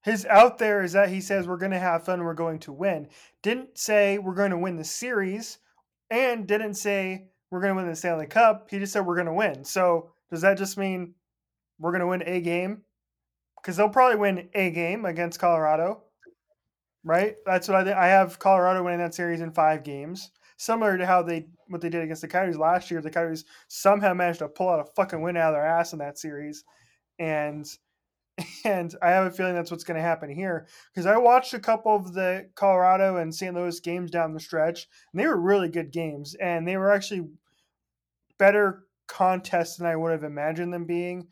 [0.03, 2.73] His out there is that he says we're going to have fun we're going to
[2.73, 3.09] win.
[3.43, 5.59] Didn't say we're going to win the series
[6.11, 8.69] and didn't say we're going to win the stanley cup.
[8.71, 9.65] He just said we're going to win.
[9.65, 11.15] So does that just mean
[11.81, 12.83] we're going to win a game?
[13.61, 16.03] Because they'll probably win a game against colorado
[17.07, 17.37] right?
[17.47, 17.97] That's what I think.
[17.97, 21.89] I have Colorado winning that series in five games, similar to how they what they
[21.89, 23.01] did against the Coyotes last year.
[23.01, 26.01] The Coyotes somehow managed to pull out a fucking win out of their ass in
[26.01, 26.65] that series,
[27.19, 27.65] and
[28.65, 31.61] and I have a feeling that's what's going to happen here because I watched a
[31.61, 33.55] couple of the Colorado and St.
[33.55, 37.29] Louis games down the stretch, and they were really good games, and they were actually
[38.37, 41.29] better contests than I would have imagined them being.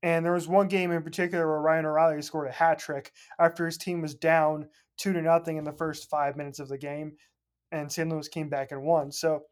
[0.00, 3.66] And there was one game in particular where Ryan O'Reilly scored a hat trick after
[3.66, 7.12] his team was down two to nothing in the first five minutes of the game,
[7.72, 8.08] and St.
[8.08, 9.12] Louis came back and won.
[9.12, 9.42] So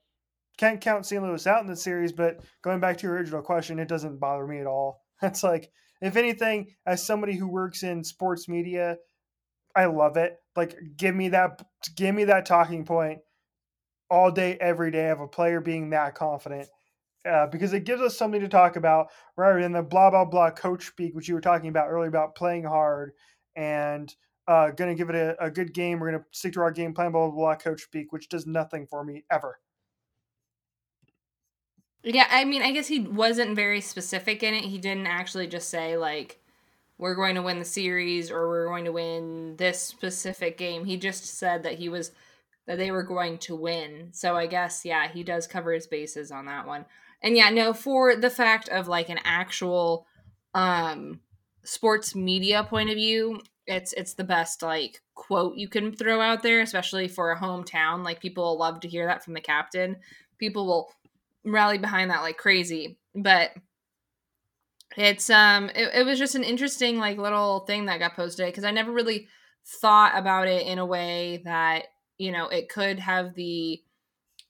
[0.58, 1.22] can't count St.
[1.22, 4.46] Louis out in the series, but going back to your original question, it doesn't bother
[4.46, 5.02] me at all.
[5.22, 5.70] It's like,
[6.02, 8.98] if anything, as somebody who works in sports media,
[9.74, 10.36] I love it.
[10.54, 11.62] Like, give me that,
[11.96, 13.20] give me that talking point
[14.10, 16.68] all day, every day of a player being that confident.
[17.26, 19.06] Uh, because it gives us something to talk about
[19.38, 22.36] rather than the blah blah blah coach speak, which you were talking about earlier about
[22.36, 23.12] playing hard
[23.56, 24.14] and
[24.48, 25.98] uh, going to give it a, a, good game.
[25.98, 28.46] We're going to stick to our game plan, blah, blah, blah, coach speak, which does
[28.46, 29.58] nothing for me ever.
[32.04, 34.64] Yeah, I mean, I guess he wasn't very specific in it.
[34.64, 36.38] He didn't actually just say, like,
[36.98, 40.84] we're going to win the series or we're going to win this specific game.
[40.84, 42.12] He just said that he was
[42.66, 44.08] that they were going to win.
[44.12, 46.86] So I guess yeah, he does cover his bases on that one.
[47.22, 50.06] And yeah, no, for the fact of like an actual
[50.54, 51.20] um
[51.64, 56.42] sports media point of view, it's it's the best like quote you can throw out
[56.42, 58.04] there, especially for a hometown.
[58.04, 59.96] Like people love to hear that from the captain.
[60.38, 60.92] People will
[61.44, 62.98] rally behind that like crazy.
[63.14, 63.52] But
[64.96, 68.64] it's um it, it was just an interesting like little thing that got posted because
[68.64, 69.28] I never really
[69.80, 71.86] thought about it in a way that
[72.18, 73.82] you know it could have the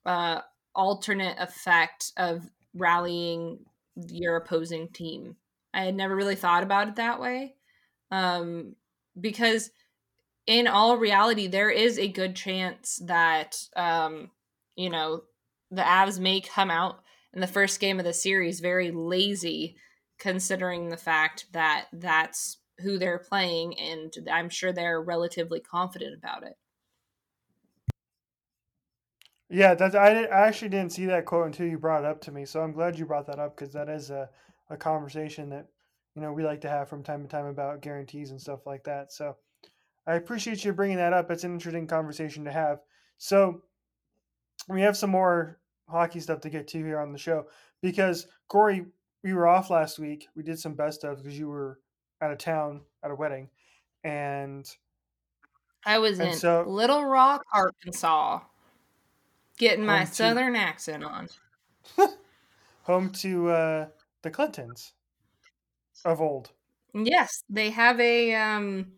[0.05, 0.41] uh
[0.75, 2.43] alternate effect of
[2.75, 3.59] rallying
[4.09, 5.37] your opposing team.
[5.73, 7.55] I had never really thought about it that way.
[8.11, 8.77] Um
[9.21, 9.71] because
[10.47, 14.31] in all reality there is a good chance that um
[14.77, 15.23] you know
[15.71, 17.01] the Avs may come out
[17.33, 19.77] in the first game of the series very lazy
[20.19, 26.43] considering the fact that that's who they're playing and I'm sure they're relatively confident about
[26.43, 26.57] it.
[29.49, 32.33] Yeah, that's I, I actually didn't see that quote until you brought it up to
[32.33, 32.45] me.
[32.45, 34.29] So I'm glad you brought that up because that is a,
[34.71, 35.67] a conversation that
[36.17, 38.83] you know we like to have from time to time about guarantees and stuff like
[38.85, 39.13] that.
[39.13, 39.37] So
[40.07, 41.31] I appreciate you bringing that up.
[41.31, 42.81] It's an interesting conversation to have.
[43.19, 43.63] So
[44.67, 47.47] we have some more hockey stuff to get to here on the show
[47.83, 48.87] because Corey,
[49.23, 50.27] we were off last week.
[50.35, 51.81] We did some best of because you were
[52.23, 53.51] out of town at a wedding,
[54.03, 54.67] and
[55.85, 58.41] I was in so, Little Rock, Arkansas,
[59.59, 61.29] getting my to, southern accent on.
[62.83, 63.87] home to uh,
[64.23, 64.93] the Clintons
[66.07, 66.51] of old.
[66.95, 68.93] Yes, they have a um,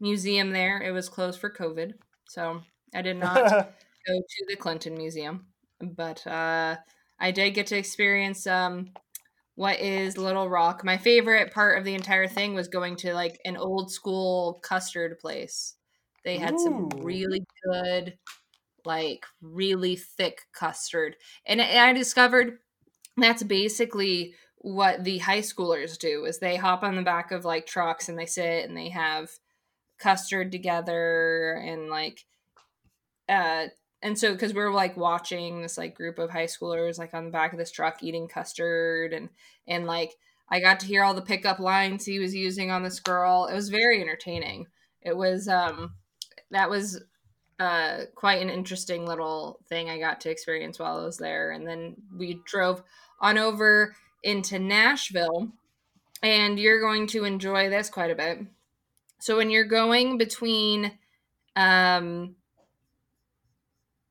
[0.00, 0.82] museum there.
[0.82, 1.92] It was closed for COVID,
[2.28, 2.62] so
[2.94, 3.34] I did not
[4.06, 5.46] go to the Clinton Museum,
[5.80, 6.76] but uh,
[7.20, 8.90] I did get to experience um,
[9.54, 10.84] what is Little Rock.
[10.84, 15.18] My favorite part of the entire thing was going to like an old school custard
[15.20, 15.76] place.
[16.24, 16.58] They had Ooh.
[16.58, 18.18] some really good,
[18.84, 22.58] like really thick custard, and I discovered
[23.16, 27.66] that's basically what the high schoolers do is they hop on the back of like
[27.66, 29.28] trucks and they sit and they have
[29.98, 32.24] custard together and like
[33.28, 33.66] uh
[34.00, 37.26] and so because we are like watching this like group of high schoolers like on
[37.26, 39.28] the back of this truck eating custard and
[39.68, 40.14] and like
[40.48, 43.44] i got to hear all the pickup lines he was using on this girl.
[43.44, 44.66] It was very entertaining.
[45.02, 45.92] It was um
[46.50, 47.02] that was
[47.60, 51.50] uh quite an interesting little thing i got to experience while i was there.
[51.50, 52.82] And then we drove
[53.20, 55.52] on over into nashville
[56.22, 58.40] and you're going to enjoy this quite a bit
[59.20, 60.92] so when you're going between
[61.56, 62.34] um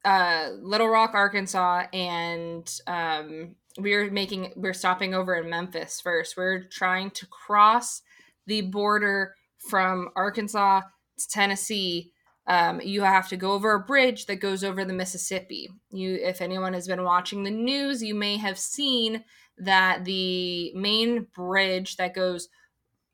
[0.06, 6.38] uh, Little Rock, Arkansas, and um, we're making we're stopping over in Memphis first.
[6.38, 8.02] We're trying to cross
[8.45, 9.36] the border
[9.69, 10.82] from Arkansas
[11.17, 12.12] to Tennessee.
[12.45, 15.69] Um, you have to go over a bridge that goes over the Mississippi.
[15.91, 19.23] You, if anyone has been watching the news, you may have seen
[19.58, 22.50] that the main bridge that goes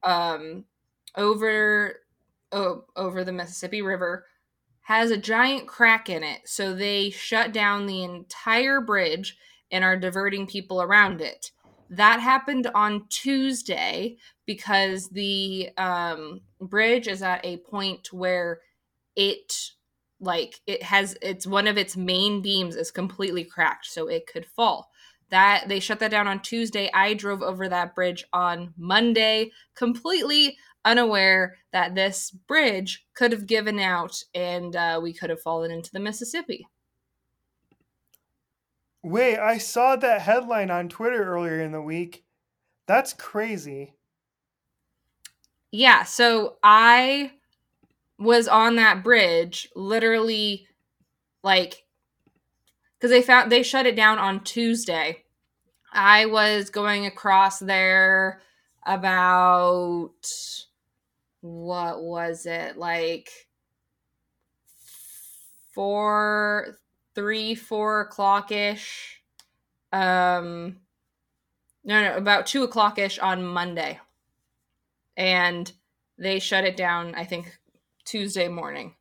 [0.04, 0.66] um,
[1.16, 1.96] over
[2.52, 4.26] oh, over the Mississippi River
[4.82, 9.38] has a giant crack in it, so they shut down the entire bridge
[9.72, 11.52] and are diverting people around it.
[11.92, 18.62] That happened on Tuesday because the um, bridge is at a point where
[19.16, 19.54] it
[20.20, 24.46] like it has it's one of its main beams is completely cracked so it could
[24.46, 24.89] fall
[25.30, 30.58] that they shut that down on tuesday i drove over that bridge on monday completely
[30.86, 35.92] unaware that this bridge could have given out and uh, we could have fallen into
[35.92, 36.68] the Mississippi.
[39.04, 42.24] Wait, I saw that headline on Twitter earlier in the week.
[42.88, 43.94] That's crazy.
[45.72, 47.32] Yeah, so I
[48.18, 50.68] was on that bridge literally
[51.44, 51.86] like
[53.00, 55.24] because they found they shut it down on Tuesday.
[55.92, 58.42] I was going across there
[58.86, 60.12] about
[61.42, 62.78] what was it?
[62.78, 63.30] Like
[65.74, 66.78] four
[67.16, 69.22] three four o'clock ish
[69.94, 70.78] um
[71.84, 74.00] no no about two o'clock ish on monday.
[75.16, 75.72] And
[76.20, 77.58] they shut it down i think
[78.06, 78.94] tuesday morning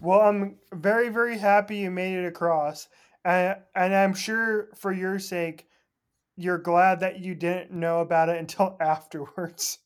[0.00, 2.88] well i'm very very happy you made it across
[3.24, 5.68] and, and i'm sure for your sake
[6.38, 9.80] you're glad that you didn't know about it until afterwards.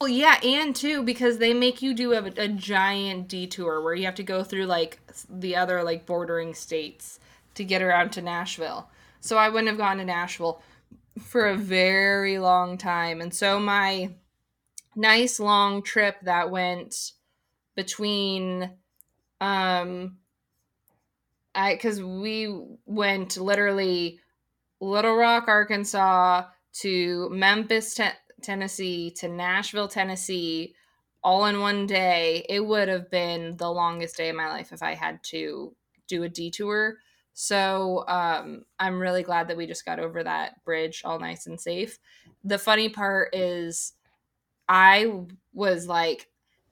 [0.00, 4.04] Well, yeah, and too because they make you do a, a, giant detour where you
[4.04, 7.18] have to go through like the other like bordering states
[7.54, 8.88] to get around to Nashville.
[9.20, 10.62] So I wouldn't have gone to Nashville
[11.20, 13.20] for a very long time.
[13.20, 14.10] And so my
[14.98, 17.12] nice long trip that went
[17.76, 18.70] between
[19.40, 20.18] um
[21.54, 22.54] I cuz we
[22.86, 24.20] went literally
[24.80, 26.44] Little Rock, Arkansas
[26.80, 28.10] to Memphis, Te-
[28.42, 30.74] Tennessee to Nashville, Tennessee
[31.24, 32.46] all in one day.
[32.48, 35.74] It would have been the longest day of my life if I had to
[36.06, 36.98] do a detour.
[37.34, 41.60] So um, I'm really glad that we just got over that bridge all nice and
[41.60, 41.98] safe.
[42.44, 43.94] The funny part is,
[44.68, 45.12] I
[45.52, 46.28] was like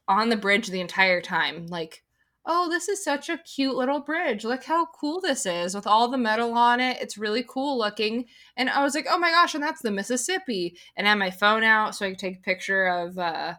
[0.08, 2.02] on the bridge the entire time, like,
[2.44, 4.44] oh, this is such a cute little bridge.
[4.44, 6.98] Look how cool this is with all the metal on it.
[7.00, 8.26] It's really cool looking.
[8.56, 10.78] And I was like, oh my gosh, and that's the Mississippi.
[10.96, 13.54] And I had my phone out so I could take a picture of, uh,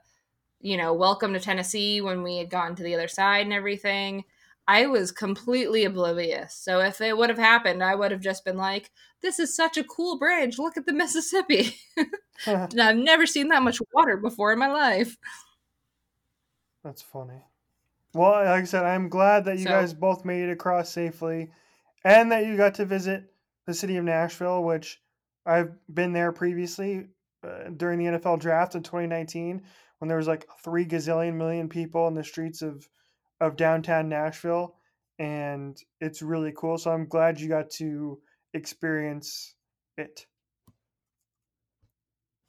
[0.61, 4.23] you know, welcome to Tennessee when we had gotten to the other side and everything.
[4.67, 6.53] I was completely oblivious.
[6.53, 9.77] So if it would have happened, I would have just been like, this is such
[9.77, 10.59] a cool bridge.
[10.59, 11.75] Look at the Mississippi.
[12.45, 15.15] and I've never seen that much water before in my life.
[16.83, 17.41] That's funny.
[18.13, 21.51] Well, like I said, I'm glad that you So- guys both made it across safely
[22.03, 23.31] and that you got to visit
[23.65, 25.01] the city of Nashville, which
[25.45, 27.07] I've been there previously
[27.43, 29.63] uh, during the NFL draft in 2019
[29.99, 32.87] when there was like 3 gazillion million people in the streets of
[33.41, 34.75] of downtown Nashville
[35.19, 36.77] and it's really cool.
[36.77, 38.19] So I'm glad you got to
[38.53, 39.55] experience
[39.97, 40.25] it.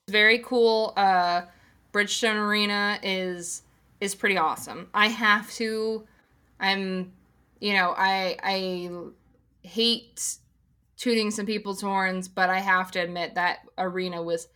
[0.09, 0.92] very cool.
[0.96, 1.42] Uh,
[1.92, 3.62] Bridgestone Arena is
[4.01, 4.88] is pretty awesome.
[4.94, 6.07] I have to.
[6.61, 7.12] I'm,
[7.61, 8.90] you know, I I
[9.62, 10.38] hate
[10.96, 14.48] tooting some people's horns, but I have to admit that arena was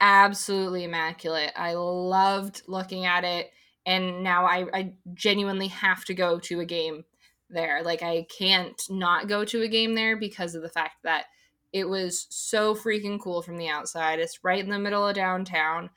[0.00, 1.52] absolutely immaculate.
[1.56, 3.50] I loved looking at it,
[3.88, 7.04] and now I, I genuinely have to go to a game
[7.48, 7.82] there.
[7.82, 11.24] Like I can't not go to a game there because of the fact that
[11.72, 14.18] it was so freaking cool from the outside.
[14.18, 15.88] It's right in the middle of downtown.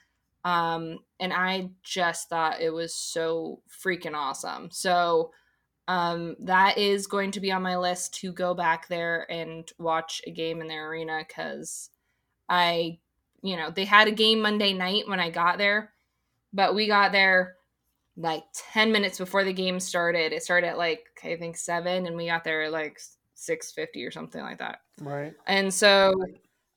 [0.45, 4.69] Um, and I just thought it was so freaking awesome.
[4.71, 5.31] So
[5.89, 10.21] um, that is going to be on my list to go back there and watch
[10.25, 11.89] a game in their arena because
[12.47, 12.99] I,
[13.41, 15.91] you know, they had a game Monday night when I got there,
[16.53, 17.57] but we got there
[18.17, 18.43] like
[18.73, 20.33] 10 minutes before the game started.
[20.33, 22.99] It started at like, I think seven, and we got there at like
[23.35, 24.79] 6.50 or something like that.
[24.99, 25.33] Right.
[25.47, 26.13] And so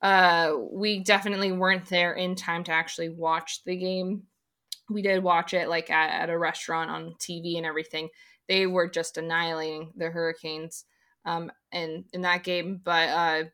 [0.02, 4.24] uh, we definitely weren't there in time to actually watch the game.
[4.90, 8.08] We did watch it like at, at a restaurant on TV and everything.
[8.48, 10.84] They were just annihilating the Hurricanes
[11.24, 12.80] um, in in that game.
[12.84, 13.44] But uh,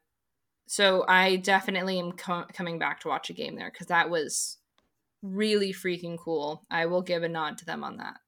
[0.67, 4.59] so I definitely am co- coming back to watch a game there because that was
[5.23, 6.65] really freaking cool.
[6.71, 8.21] I will give a nod to them on that.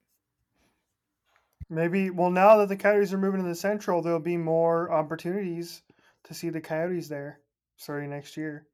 [1.68, 5.82] Maybe well now that the Coyotes are moving to the Central, there'll be more opportunities
[6.24, 7.40] to see the Coyotes there
[7.76, 8.66] starting next year.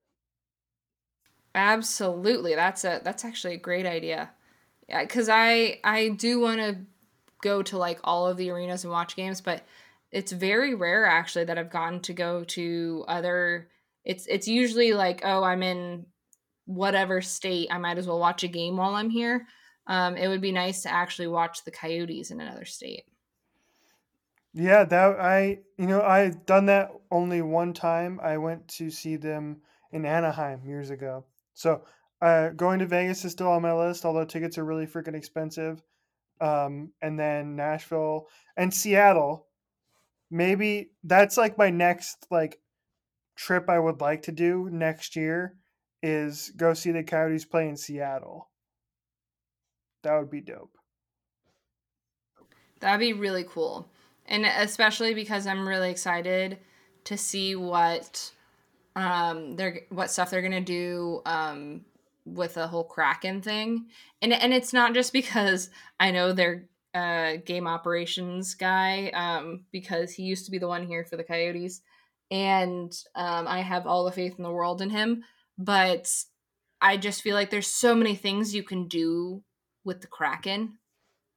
[1.55, 2.55] Absolutely.
[2.55, 4.31] That's a that's actually a great idea.
[4.89, 6.79] Yeah, cuz I I do want to
[7.43, 9.65] go to like all of the arenas and watch games, but
[10.11, 13.71] it's very rare actually that I've gotten to go to other
[14.05, 16.07] it's it's usually like, oh, I'm in
[16.69, 19.47] whatever state, I might as well watch a game while I'm here.
[19.87, 23.05] Um, it would be nice to actually watch the Coyotes in another state.
[24.53, 28.21] Yeah, that I you know I've done that only one time.
[28.23, 31.25] I went to see them in Anaheim years ago.
[31.55, 31.83] So
[32.21, 35.83] uh, going to Vegas is still on my list, although tickets are really freaking expensive.
[36.41, 39.47] Um, and then Nashville and Seattle.
[40.31, 42.61] Maybe that's like my next like
[43.37, 45.55] trip I would like to do next year
[46.03, 48.49] is go see the Coyotes play in Seattle.
[50.03, 50.73] That would be dope.
[52.81, 53.89] That'd be really cool.
[54.27, 56.59] And especially because I'm really excited
[57.05, 58.33] to see what
[58.95, 61.85] um they're what stuff they're gonna do um
[62.25, 63.87] with the whole Kraken thing.
[64.23, 70.13] And and it's not just because I know their uh game operations guy, um, because
[70.13, 71.81] he used to be the one here for the Coyotes.
[72.31, 75.25] And um I have all the faith in the world in him.
[75.59, 76.11] But
[76.81, 79.43] I just feel like there's so many things you can do
[79.85, 80.79] with the Kraken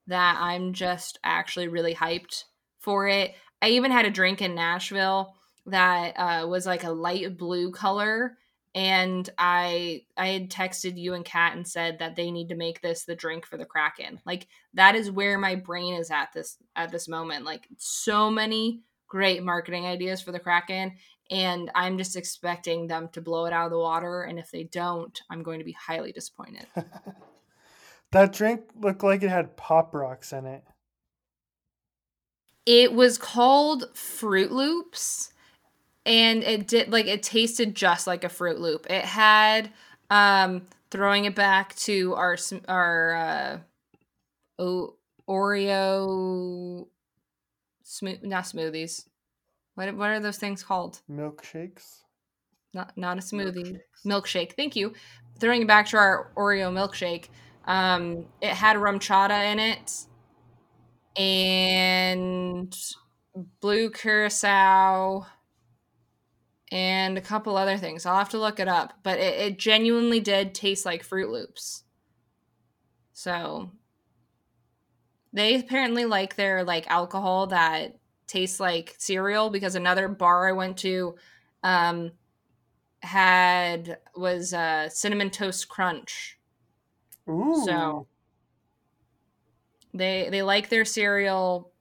[0.07, 2.43] that I'm just actually really hyped
[2.79, 3.33] for it.
[3.61, 5.35] I even had a drink in Nashville
[5.67, 8.37] that uh, was like a light blue color,
[8.73, 12.81] and I I had texted you and Kat and said that they need to make
[12.81, 14.19] this the drink for the Kraken.
[14.25, 17.45] Like that is where my brain is at this at this moment.
[17.45, 20.93] Like so many great marketing ideas for the Kraken,
[21.31, 24.23] and I'm just expecting them to blow it out of the water.
[24.23, 26.67] And if they don't, I'm going to be highly disappointed.
[28.11, 30.63] that drink looked like it had pop rocks in it.
[32.65, 35.33] It was called Fruit Loops,
[36.05, 38.85] and it did like it tasted just like a Fruit Loop.
[38.87, 39.71] It had
[40.11, 43.57] um throwing it back to our our uh
[44.59, 44.95] oh
[45.27, 46.87] Oreo
[47.81, 49.05] smooth not smoothies.
[49.75, 51.01] What what are those things called?
[51.09, 52.01] Milkshakes.
[52.73, 53.79] Not not a smoothie.
[54.05, 54.53] Milkshake.
[54.53, 54.93] Thank you.
[55.39, 57.29] Throwing it back to our Oreo milkshake.
[57.65, 60.07] Um, it had RumChata in it,
[61.19, 62.75] and
[63.59, 65.25] blue curacao,
[66.71, 68.05] and a couple other things.
[68.05, 71.83] I'll have to look it up, but it, it genuinely did taste like Fruit Loops.
[73.13, 73.71] So
[75.33, 77.97] they apparently like their like alcohol that
[78.31, 81.15] tastes like cereal because another bar I went to
[81.63, 82.11] um
[83.01, 86.39] had was uh cinnamon toast crunch.
[87.29, 87.63] Ooh.
[87.65, 88.07] So
[89.93, 91.71] they they like their cereal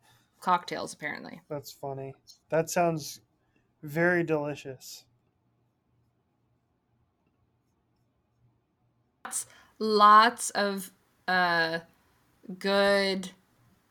[0.41, 1.41] cocktails apparently.
[1.49, 2.15] That's funny.
[2.49, 3.21] That sounds
[3.83, 5.05] very delicious.
[9.25, 9.47] Lots,
[9.79, 10.93] lots of
[11.29, 11.81] uh
[12.59, 13.31] good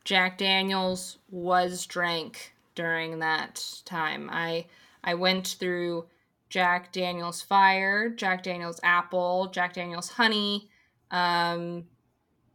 [0.03, 4.29] Jack Daniels was drank during that time.
[4.31, 4.65] I
[5.03, 6.07] I went through
[6.49, 10.69] Jack Daniels Fire, Jack Daniels Apple, Jack Daniels Honey,
[11.11, 11.85] um,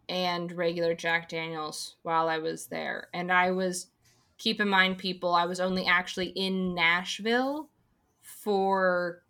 [0.09, 3.09] and regular Jack Daniels while I was there.
[3.14, 3.86] And I was,
[4.36, 7.70] keep in mind, people, I was only actually in Nashville
[8.20, 9.22] for,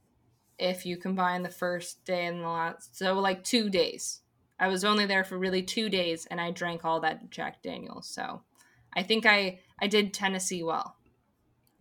[0.58, 4.20] if you combine the first day and the last, so like two days.
[4.64, 8.08] I was only there for really two days and I drank all that Jack Daniels.
[8.08, 8.40] So
[8.94, 10.96] I think I, I did Tennessee well.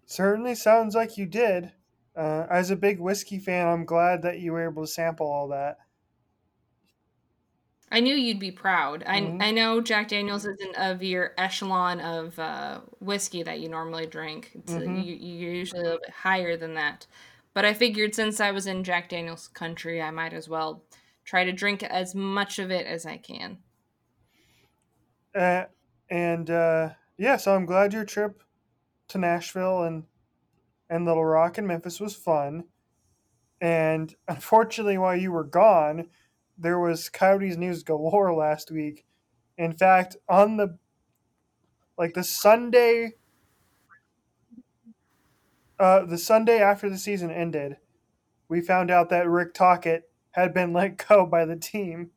[0.05, 1.71] Certainly sounds like you did.
[2.13, 5.47] Uh, as a big whiskey fan, I'm glad that you were able to sample all
[5.47, 5.77] that.
[7.89, 9.05] I knew you'd be proud.
[9.05, 9.41] Mm-hmm.
[9.41, 14.07] I, I know Jack Daniels isn't of your echelon of uh, whiskey that you normally
[14.07, 14.51] drink.
[14.65, 14.99] Mm-hmm.
[14.99, 17.07] you, you're usually a little bit higher than that.
[17.53, 20.83] But I figured since I was in Jack Daniels country, I might as well
[21.23, 23.59] try to drink as much of it as I can.
[25.35, 25.63] Uh,
[26.09, 28.43] and uh, yeah, so I'm glad your trip
[29.09, 30.03] to Nashville and
[30.89, 32.65] and Little Rock and Memphis was fun.
[33.59, 36.09] And unfortunately, while you were gone,
[36.57, 39.05] there was Coyotes news galore last week.
[39.57, 40.77] In fact, on the
[41.97, 43.13] like the Sunday,
[45.79, 47.77] uh, the Sunday after the season ended,
[48.49, 52.11] we found out that Rick Tocchet had been let go by the team,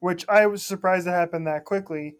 [0.00, 2.16] which I was surprised it happened that quickly.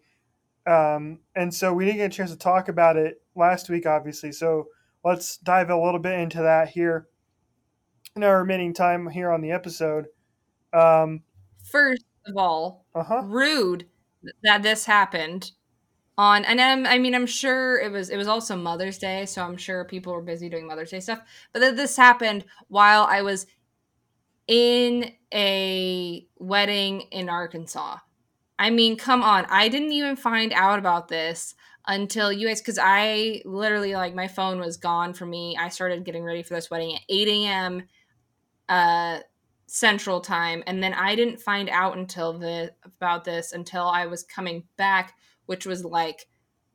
[0.65, 4.31] Um, and so we didn't get a chance to talk about it last week, obviously.
[4.31, 4.67] So
[5.03, 7.07] let's dive a little bit into that here
[8.15, 10.05] in our remaining time here on the episode.
[10.71, 11.23] Um,
[11.69, 13.23] First of all, uh-huh.
[13.25, 13.87] rude
[14.43, 15.51] that this happened
[16.17, 19.43] on and I'm, i mean i'm sure it was it was also mother's day so
[19.43, 21.21] i'm sure people were busy doing mother's day stuff
[21.51, 23.47] but that this happened while i was
[24.47, 27.97] in a wedding in arkansas.
[28.59, 29.45] I mean come on.
[29.49, 34.27] I didn't even find out about this until you guys because i literally like my
[34.27, 35.57] phone was gone for me.
[35.59, 37.83] I started getting ready for this wedding at 8 a.m
[38.69, 39.19] uh
[39.67, 44.23] central time and then i didn't find out until the about this until i was
[44.23, 45.15] coming back
[45.45, 46.27] which was like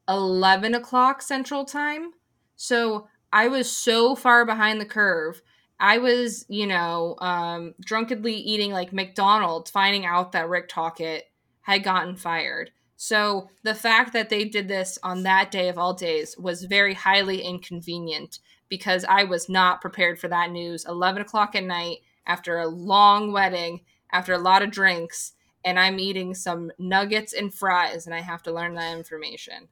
[0.09, 2.13] 11 o'clock central time.
[2.57, 5.43] So i was so far behind the curve
[5.81, 11.31] i was you know um drunkenly eating like mcdonald's finding out that rick tocchet
[11.63, 12.71] had gotten fired
[13.01, 16.95] so the fact that they did this on that day of all days was very
[16.95, 20.85] highly inconvenient because I was not prepared for that news.
[20.85, 25.33] 11 o'clock at night after a long wedding, after a lot of drinks,
[25.65, 29.69] and I'm eating some nuggets and fries, and I have to learn that information.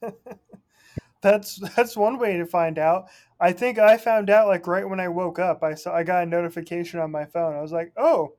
[1.22, 3.06] that's that's one way to find out.
[3.40, 5.62] I think I found out like right when I woke up.
[5.62, 7.56] I saw I got a notification on my phone.
[7.56, 8.34] I was like, "Oh,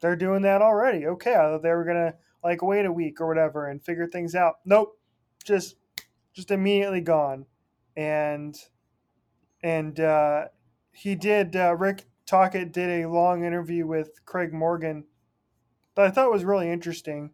[0.00, 3.28] they're doing that already." Okay, I thought they were gonna like wait a week or
[3.28, 4.56] whatever and figure things out.
[4.64, 4.98] Nope,
[5.44, 5.76] just
[6.32, 7.46] just immediately gone,
[7.96, 8.56] and
[9.62, 10.46] and uh,
[10.92, 11.54] he did.
[11.56, 15.04] Uh, Rick Tocchet did a long interview with Craig Morgan
[15.94, 17.30] that I thought was really interesting.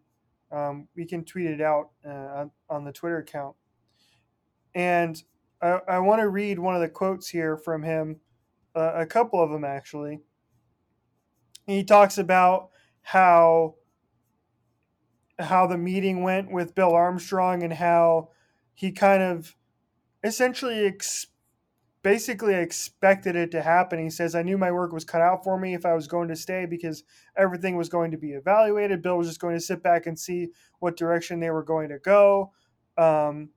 [0.51, 3.55] Um, we can tweet it out uh, on the Twitter account,
[4.78, 5.20] and
[5.60, 8.20] I, I want to read one of the quotes here from him,
[8.76, 10.20] uh, a couple of them actually.
[11.66, 12.70] He talks about
[13.02, 13.74] how
[15.40, 18.30] how the meeting went with Bill Armstrong and how
[18.72, 19.56] he kind of
[20.22, 21.26] essentially ex-
[22.02, 23.98] basically expected it to happen.
[23.98, 26.28] He says, I knew my work was cut out for me if I was going
[26.28, 27.04] to stay because
[27.36, 29.02] everything was going to be evaluated.
[29.02, 30.48] Bill was just going to sit back and see
[30.78, 32.52] what direction they were going to go.
[32.96, 33.50] Um,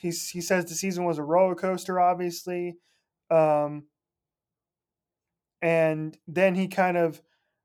[0.00, 2.78] he's he says the season was a roller coaster, obviously,
[3.30, 3.84] um,
[5.60, 7.20] and then he kind of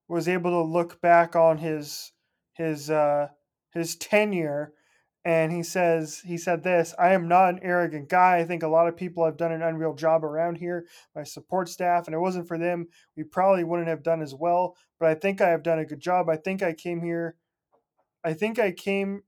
[0.07, 2.11] was able to look back on his
[2.53, 3.29] his uh,
[3.73, 4.73] his tenure
[5.23, 8.37] and he says he said this i am not an arrogant guy.
[8.37, 11.67] I think a lot of people have done an unreal job around here my support
[11.69, 12.87] staff and it wasn't for them.
[13.17, 16.01] We probably wouldn't have done as well but i think i have done a good
[16.01, 16.29] job.
[16.29, 17.37] I think i came here
[18.23, 19.23] i think i came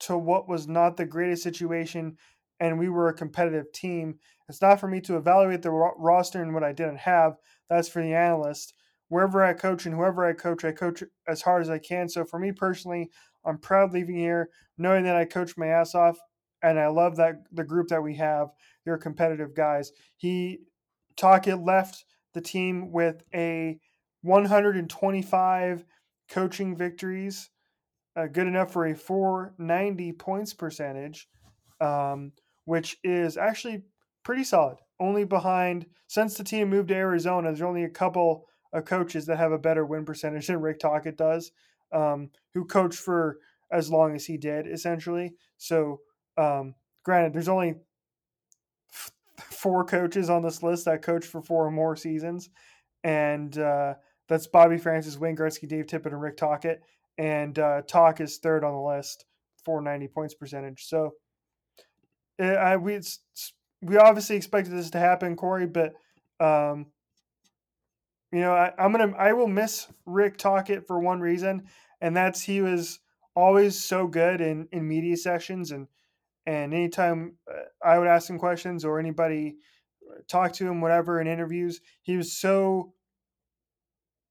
[0.00, 2.16] to what was not the greatest situation
[2.60, 4.18] and we were a competitive team.
[4.48, 7.36] It's not for me to evaluate the ro- roster and what i didn't have.
[7.68, 8.74] That's for the analyst.
[9.08, 12.08] Wherever i coach and whoever i coach i coach as hard as i can.
[12.08, 13.10] So for me personally
[13.44, 16.18] I'm proud leaving here, knowing that I coached my ass off,
[16.62, 18.48] and I love that the group that we have.
[18.84, 19.92] They're competitive guys.
[20.16, 20.60] He
[21.16, 22.04] Tocchet left
[22.34, 23.78] the team with a
[24.22, 25.84] 125
[26.30, 27.50] coaching victories,
[28.16, 31.28] uh, good enough for a 490 points percentage,
[31.80, 32.32] um,
[32.64, 33.82] which is actually
[34.22, 34.78] pretty solid.
[34.98, 39.38] Only behind since the team moved to Arizona, there's only a couple of coaches that
[39.38, 41.52] have a better win percentage than Rick Tocchet does
[41.92, 43.38] um, who coached for
[43.70, 45.34] as long as he did, essentially.
[45.58, 46.00] So,
[46.36, 47.76] um, granted, there's only
[48.92, 52.50] f- four coaches on this list that coached for four or more seasons,
[53.04, 53.94] and uh,
[54.28, 56.82] that's Bobby Francis, Wayne Gretzky, Dave Tippett, and Rick Tocchet.
[57.18, 57.82] And uh,
[58.18, 59.26] is third on the list,
[59.64, 60.86] 490 points percentage.
[60.86, 61.14] So,
[62.44, 63.00] I, we
[63.82, 65.94] we obviously expected this to happen, Corey, but
[66.38, 66.86] um,
[68.32, 71.64] you know, I, am gonna I will miss Rick Tocchet for one reason,
[72.00, 73.00] and that's he was
[73.34, 75.86] always so good in in media sessions and
[76.46, 79.56] and anytime uh, I would ask him questions or anybody
[80.10, 82.94] uh, talk to him, whatever in interviews, he was so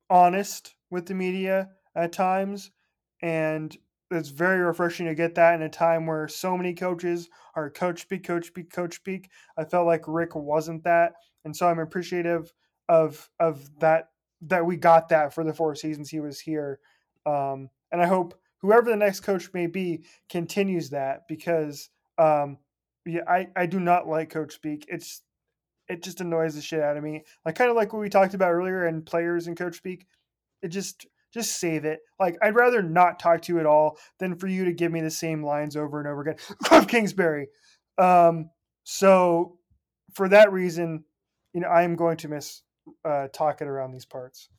[0.09, 2.71] honest with the media at times,
[3.21, 3.77] and
[4.11, 8.01] it's very refreshing to get that in a time where so many coaches are coach
[8.01, 9.29] speak, coach speak, coach speak.
[9.57, 11.13] I felt like Rick wasn't that,
[11.45, 12.53] and so I'm appreciative
[12.87, 14.09] of of that
[14.41, 16.79] that we got that for the four seasons he was here.
[17.25, 22.57] Um, and I hope whoever the next coach may be continues that because um,
[23.05, 24.85] yeah, I, I do not like coach speak.
[24.89, 25.21] It's
[25.87, 27.23] it just annoys the shit out of me.
[27.45, 30.05] Like kind of like what we talked about earlier and players and coach speak.
[30.61, 31.99] It just just save it.
[32.19, 35.01] Like I'd rather not talk to you at all than for you to give me
[35.01, 36.35] the same lines over and over again.
[36.63, 37.47] Cliff Kingsbury.
[37.97, 38.49] Um,
[38.83, 39.57] so
[40.13, 41.03] for that reason,
[41.53, 42.61] you know, I am going to miss
[43.05, 44.49] uh, talking around these parts.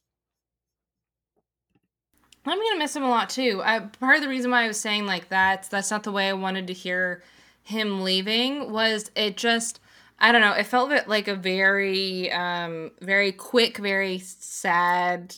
[2.47, 3.61] I'm gonna miss him a lot too.
[3.63, 6.29] I, part of the reason why I was saying like that, that's not the way
[6.29, 7.23] I wanted to hear
[7.63, 8.73] him leaving.
[8.73, 9.81] Was it just
[10.21, 10.53] I don't know.
[10.53, 15.35] It felt like a very, um, very quick, very sad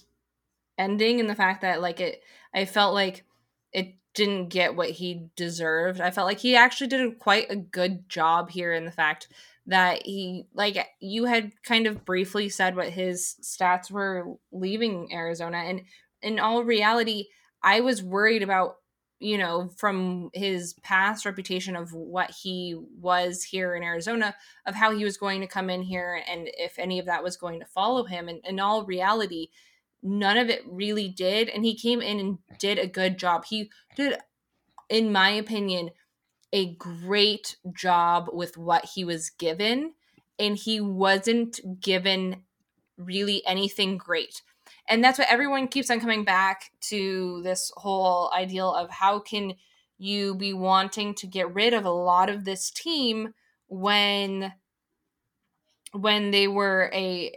[0.79, 2.23] ending in the fact that like it.
[2.55, 3.25] I felt like
[3.73, 6.01] it didn't get what he deserved.
[6.01, 9.29] I felt like he actually did quite a good job here in the fact
[9.67, 15.59] that he like you had kind of briefly said what his stats were leaving Arizona
[15.59, 15.83] and
[16.21, 17.27] in all reality
[17.63, 18.77] I was worried about
[19.21, 24.35] you know from his past reputation of what he was here in Arizona
[24.67, 27.37] of how he was going to come in here and if any of that was
[27.37, 29.47] going to follow him and in all reality
[30.03, 33.71] none of it really did and he came in and did a good job he
[33.97, 34.19] did
[34.89, 35.91] in my opinion
[36.53, 39.95] a great job with what he was given,
[40.39, 42.43] and he wasn't given
[42.99, 44.43] really anything great.
[44.89, 49.55] And that's what everyone keeps on coming back to this whole ideal of how can
[49.99, 53.35] you be wanting to get rid of a lot of this team
[53.69, 54.53] when
[55.93, 57.35] when they were a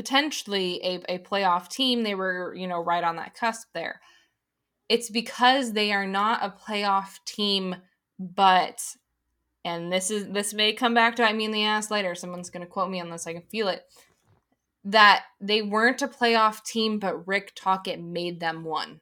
[0.00, 4.00] potentially a, a playoff team they were you know right on that cusp there
[4.88, 7.76] it's because they are not a playoff team
[8.18, 8.96] but
[9.64, 12.14] and this is this may come back to I mean the ass later.
[12.14, 13.26] Someone's gonna quote me on this.
[13.26, 13.84] I can feel it.
[14.84, 19.00] That they weren't a playoff team, but Rick Tocchet made them one.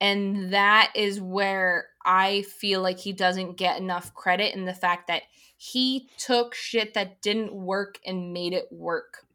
[0.00, 5.06] And that is where I feel like he doesn't get enough credit in the fact
[5.06, 5.22] that
[5.56, 9.26] he took shit that didn't work and made it work.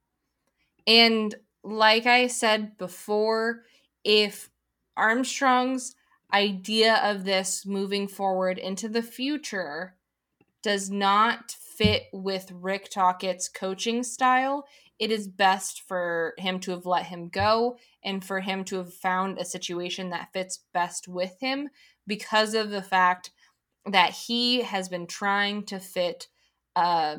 [0.88, 1.34] And
[1.64, 3.64] like I said before,
[4.04, 4.50] if
[4.96, 5.96] Armstrong's
[6.34, 9.96] idea of this moving forward into the future
[10.64, 14.66] does not fit with Rick Tocchet's coaching style,
[14.98, 18.94] it is best for him to have let him go and for him to have
[18.94, 21.70] found a situation that fits best with him
[22.08, 23.32] because of the fact
[23.86, 26.28] that he has been trying to fit
[26.76, 27.18] a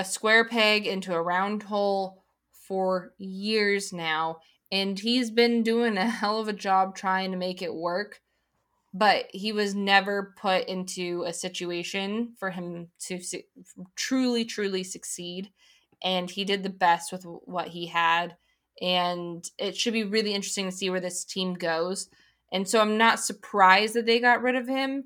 [0.00, 4.38] square peg into a round hole for years now
[4.72, 8.20] and he's been doing a hell of a job trying to make it work.
[8.94, 13.42] but he was never put into a situation for him to su-
[13.96, 15.50] truly, truly succeed.
[16.02, 18.36] And he did the best with what he had.
[18.82, 22.10] And it should be really interesting to see where this team goes.
[22.52, 25.04] And so I'm not surprised that they got rid of him.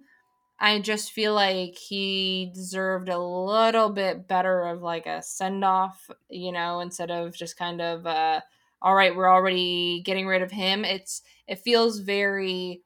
[0.59, 6.11] I just feel like he deserved a little bit better of like a send off,
[6.31, 8.41] you know, instead of just kind of uh
[8.83, 10.85] all right, we're already getting rid of him.
[10.85, 12.83] It's it feels very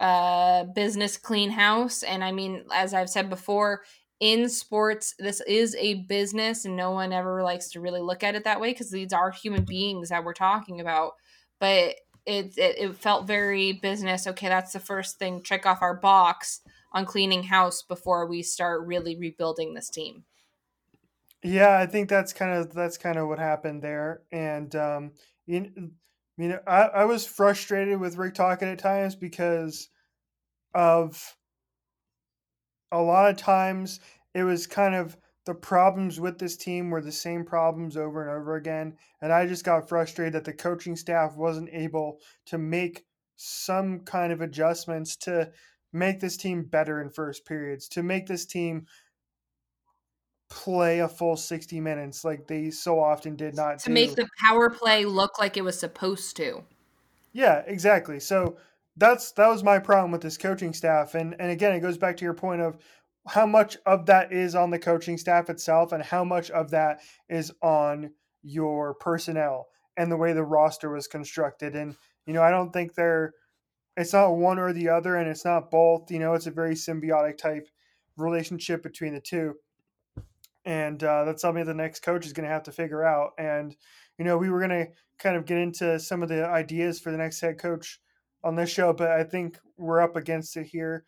[0.00, 3.82] uh business clean house and I mean as I've said before,
[4.20, 8.34] in sports this is a business and no one ever likes to really look at
[8.34, 11.12] it that way because these are human beings that we're talking about.
[11.60, 11.96] But
[12.26, 14.26] it, it it felt very business.
[14.26, 15.42] Okay, that's the first thing.
[15.42, 16.60] Check off our box
[16.94, 20.24] on cleaning house before we start really rebuilding this team.
[21.42, 25.12] Yeah, I think that's kind of that's kind of what happened there, and um,
[25.44, 25.70] you,
[26.38, 29.90] you know, I, I was frustrated with Rick Tocchet at times because
[30.72, 31.36] of
[32.90, 34.00] a lot of times
[34.32, 38.30] it was kind of the problems with this team were the same problems over and
[38.30, 43.04] over again, and I just got frustrated that the coaching staff wasn't able to make
[43.36, 45.50] some kind of adjustments to
[45.94, 48.86] make this team better in first periods, to make this team
[50.50, 53.92] play a full 60 minutes like they so often did not to do.
[53.92, 56.62] make the power play look like it was supposed to.
[57.32, 58.20] Yeah, exactly.
[58.20, 58.56] So
[58.96, 62.16] that's that was my problem with this coaching staff and and again it goes back
[62.16, 62.78] to your point of
[63.26, 67.00] how much of that is on the coaching staff itself and how much of that
[67.28, 68.10] is on
[68.42, 69.66] your personnel
[69.96, 73.32] and the way the roster was constructed and you know I don't think they're
[73.96, 76.74] it's not one or the other and it's not both you know it's a very
[76.74, 77.68] symbiotic type
[78.16, 79.54] relationship between the two
[80.64, 83.32] and uh, that's something the next coach is going to have to figure out.
[83.38, 83.76] And
[84.18, 84.88] you know, we were going to
[85.18, 88.00] kind of get into some of the ideas for the next head coach
[88.42, 91.04] on this show, but I think we're up against it here.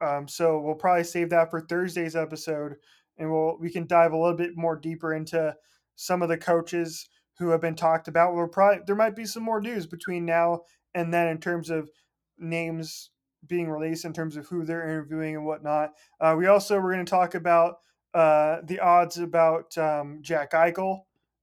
[0.00, 2.74] Um, so we'll probably save that for Thursday's episode,
[3.18, 5.54] and we'll we can dive a little bit more deeper into
[5.96, 7.08] some of the coaches
[7.38, 8.34] who have been talked about.
[8.34, 10.62] We'll probably there might be some more news between now
[10.94, 11.90] and then in terms of
[12.38, 13.10] names
[13.46, 15.92] being released in terms of who they're interviewing and whatnot.
[16.20, 17.76] Uh, we also we're going to talk about
[18.14, 21.00] uh, the odds about um, Jack Eichel,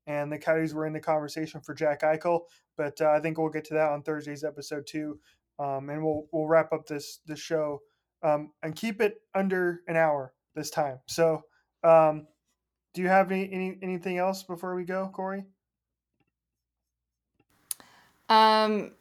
[0.08, 2.42] and the Coyotes were in the conversation for Jack Eichel.
[2.78, 5.20] But uh, I think we'll get to that on Thursday's episode too,
[5.60, 7.82] um, and we'll we'll wrap up this this show
[8.24, 11.00] um, and keep it under an hour this time.
[11.08, 11.44] So,
[11.84, 12.28] um,
[12.94, 15.46] do you have any, any anything else before we go, Corey?
[18.30, 18.94] Um,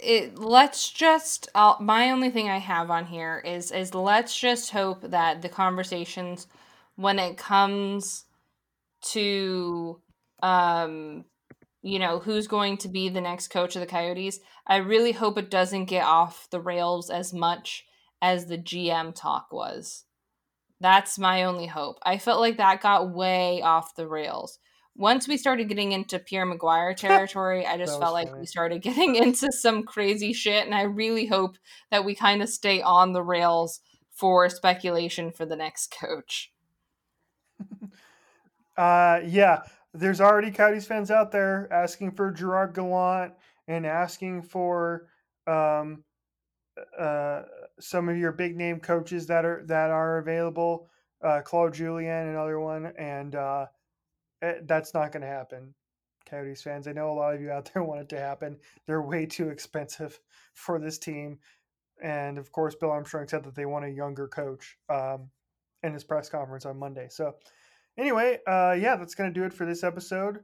[0.00, 4.70] it let's just I'll, my only thing I have on here is is let's just
[4.70, 6.46] hope that the conversations
[6.96, 8.24] when it comes
[9.00, 10.00] to
[10.42, 11.24] um
[11.82, 15.38] you know who's going to be the next coach of the Coyotes, I really hope
[15.38, 17.84] it doesn't get off the rails as much
[18.20, 20.04] as the GM talk was.
[20.80, 21.98] That's my only hope.
[22.02, 24.58] I felt like that got way off the rails
[24.98, 29.14] once we started getting into Pierre McGuire territory, I just felt like we started getting
[29.22, 30.66] into some crazy shit.
[30.66, 31.56] And I really hope
[31.90, 33.80] that we kind of stay on the rails
[34.10, 36.52] for speculation for the next coach.
[38.76, 39.62] uh, yeah,
[39.94, 43.32] there's already Coyotes fans out there asking for Gerard Gallant
[43.68, 45.06] and asking for
[45.46, 46.02] um,
[46.98, 47.42] uh,
[47.78, 50.88] some of your big name coaches that are that are available.
[51.22, 53.66] Uh, Claude Julien, another one, and uh,
[54.40, 55.74] that's not going to happen.
[56.28, 58.58] Coyotes fans, I know a lot of you out there want it to happen.
[58.86, 60.18] They're way too expensive
[60.54, 61.38] for this team.
[62.02, 65.30] And of course, Bill Armstrong said that they want a younger coach um,
[65.82, 67.08] in his press conference on Monday.
[67.10, 67.34] So,
[67.98, 70.40] anyway, uh, yeah, that's going to do it for this episode.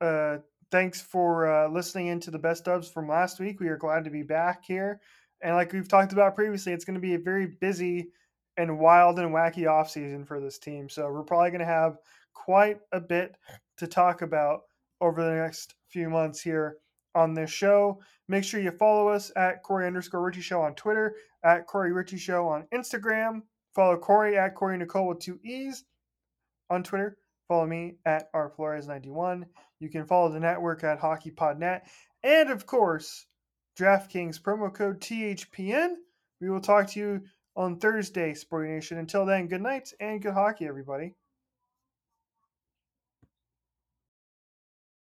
[0.00, 0.38] Uh,
[0.70, 3.58] thanks for uh, listening into the best dubs from last week.
[3.58, 5.00] We are glad to be back here.
[5.42, 8.10] And like we've talked about previously, it's going to be a very busy
[8.56, 10.88] and wild and wacky off season for this team.
[10.88, 11.98] So we're probably going to have
[12.34, 13.36] quite a bit
[13.78, 14.62] to talk about
[15.00, 16.78] over the next few months here
[17.14, 18.00] on this show.
[18.28, 22.18] Make sure you follow us at Corey underscore Richie Show on Twitter, at Corey Richie
[22.18, 23.42] Show on Instagram.
[23.74, 25.84] Follow Corey at Corey Nicole with two E's
[26.70, 27.18] on Twitter.
[27.48, 29.44] Follow me at R Flores91.
[29.80, 31.82] You can follow the network at HockeyPodNet.
[32.22, 33.26] And of course,
[33.78, 35.94] DraftKings promo code THPN.
[36.40, 37.22] We will talk to you
[37.56, 38.98] on Thursday, Sporting Nation.
[38.98, 41.14] Until then, good night and good hockey, everybody.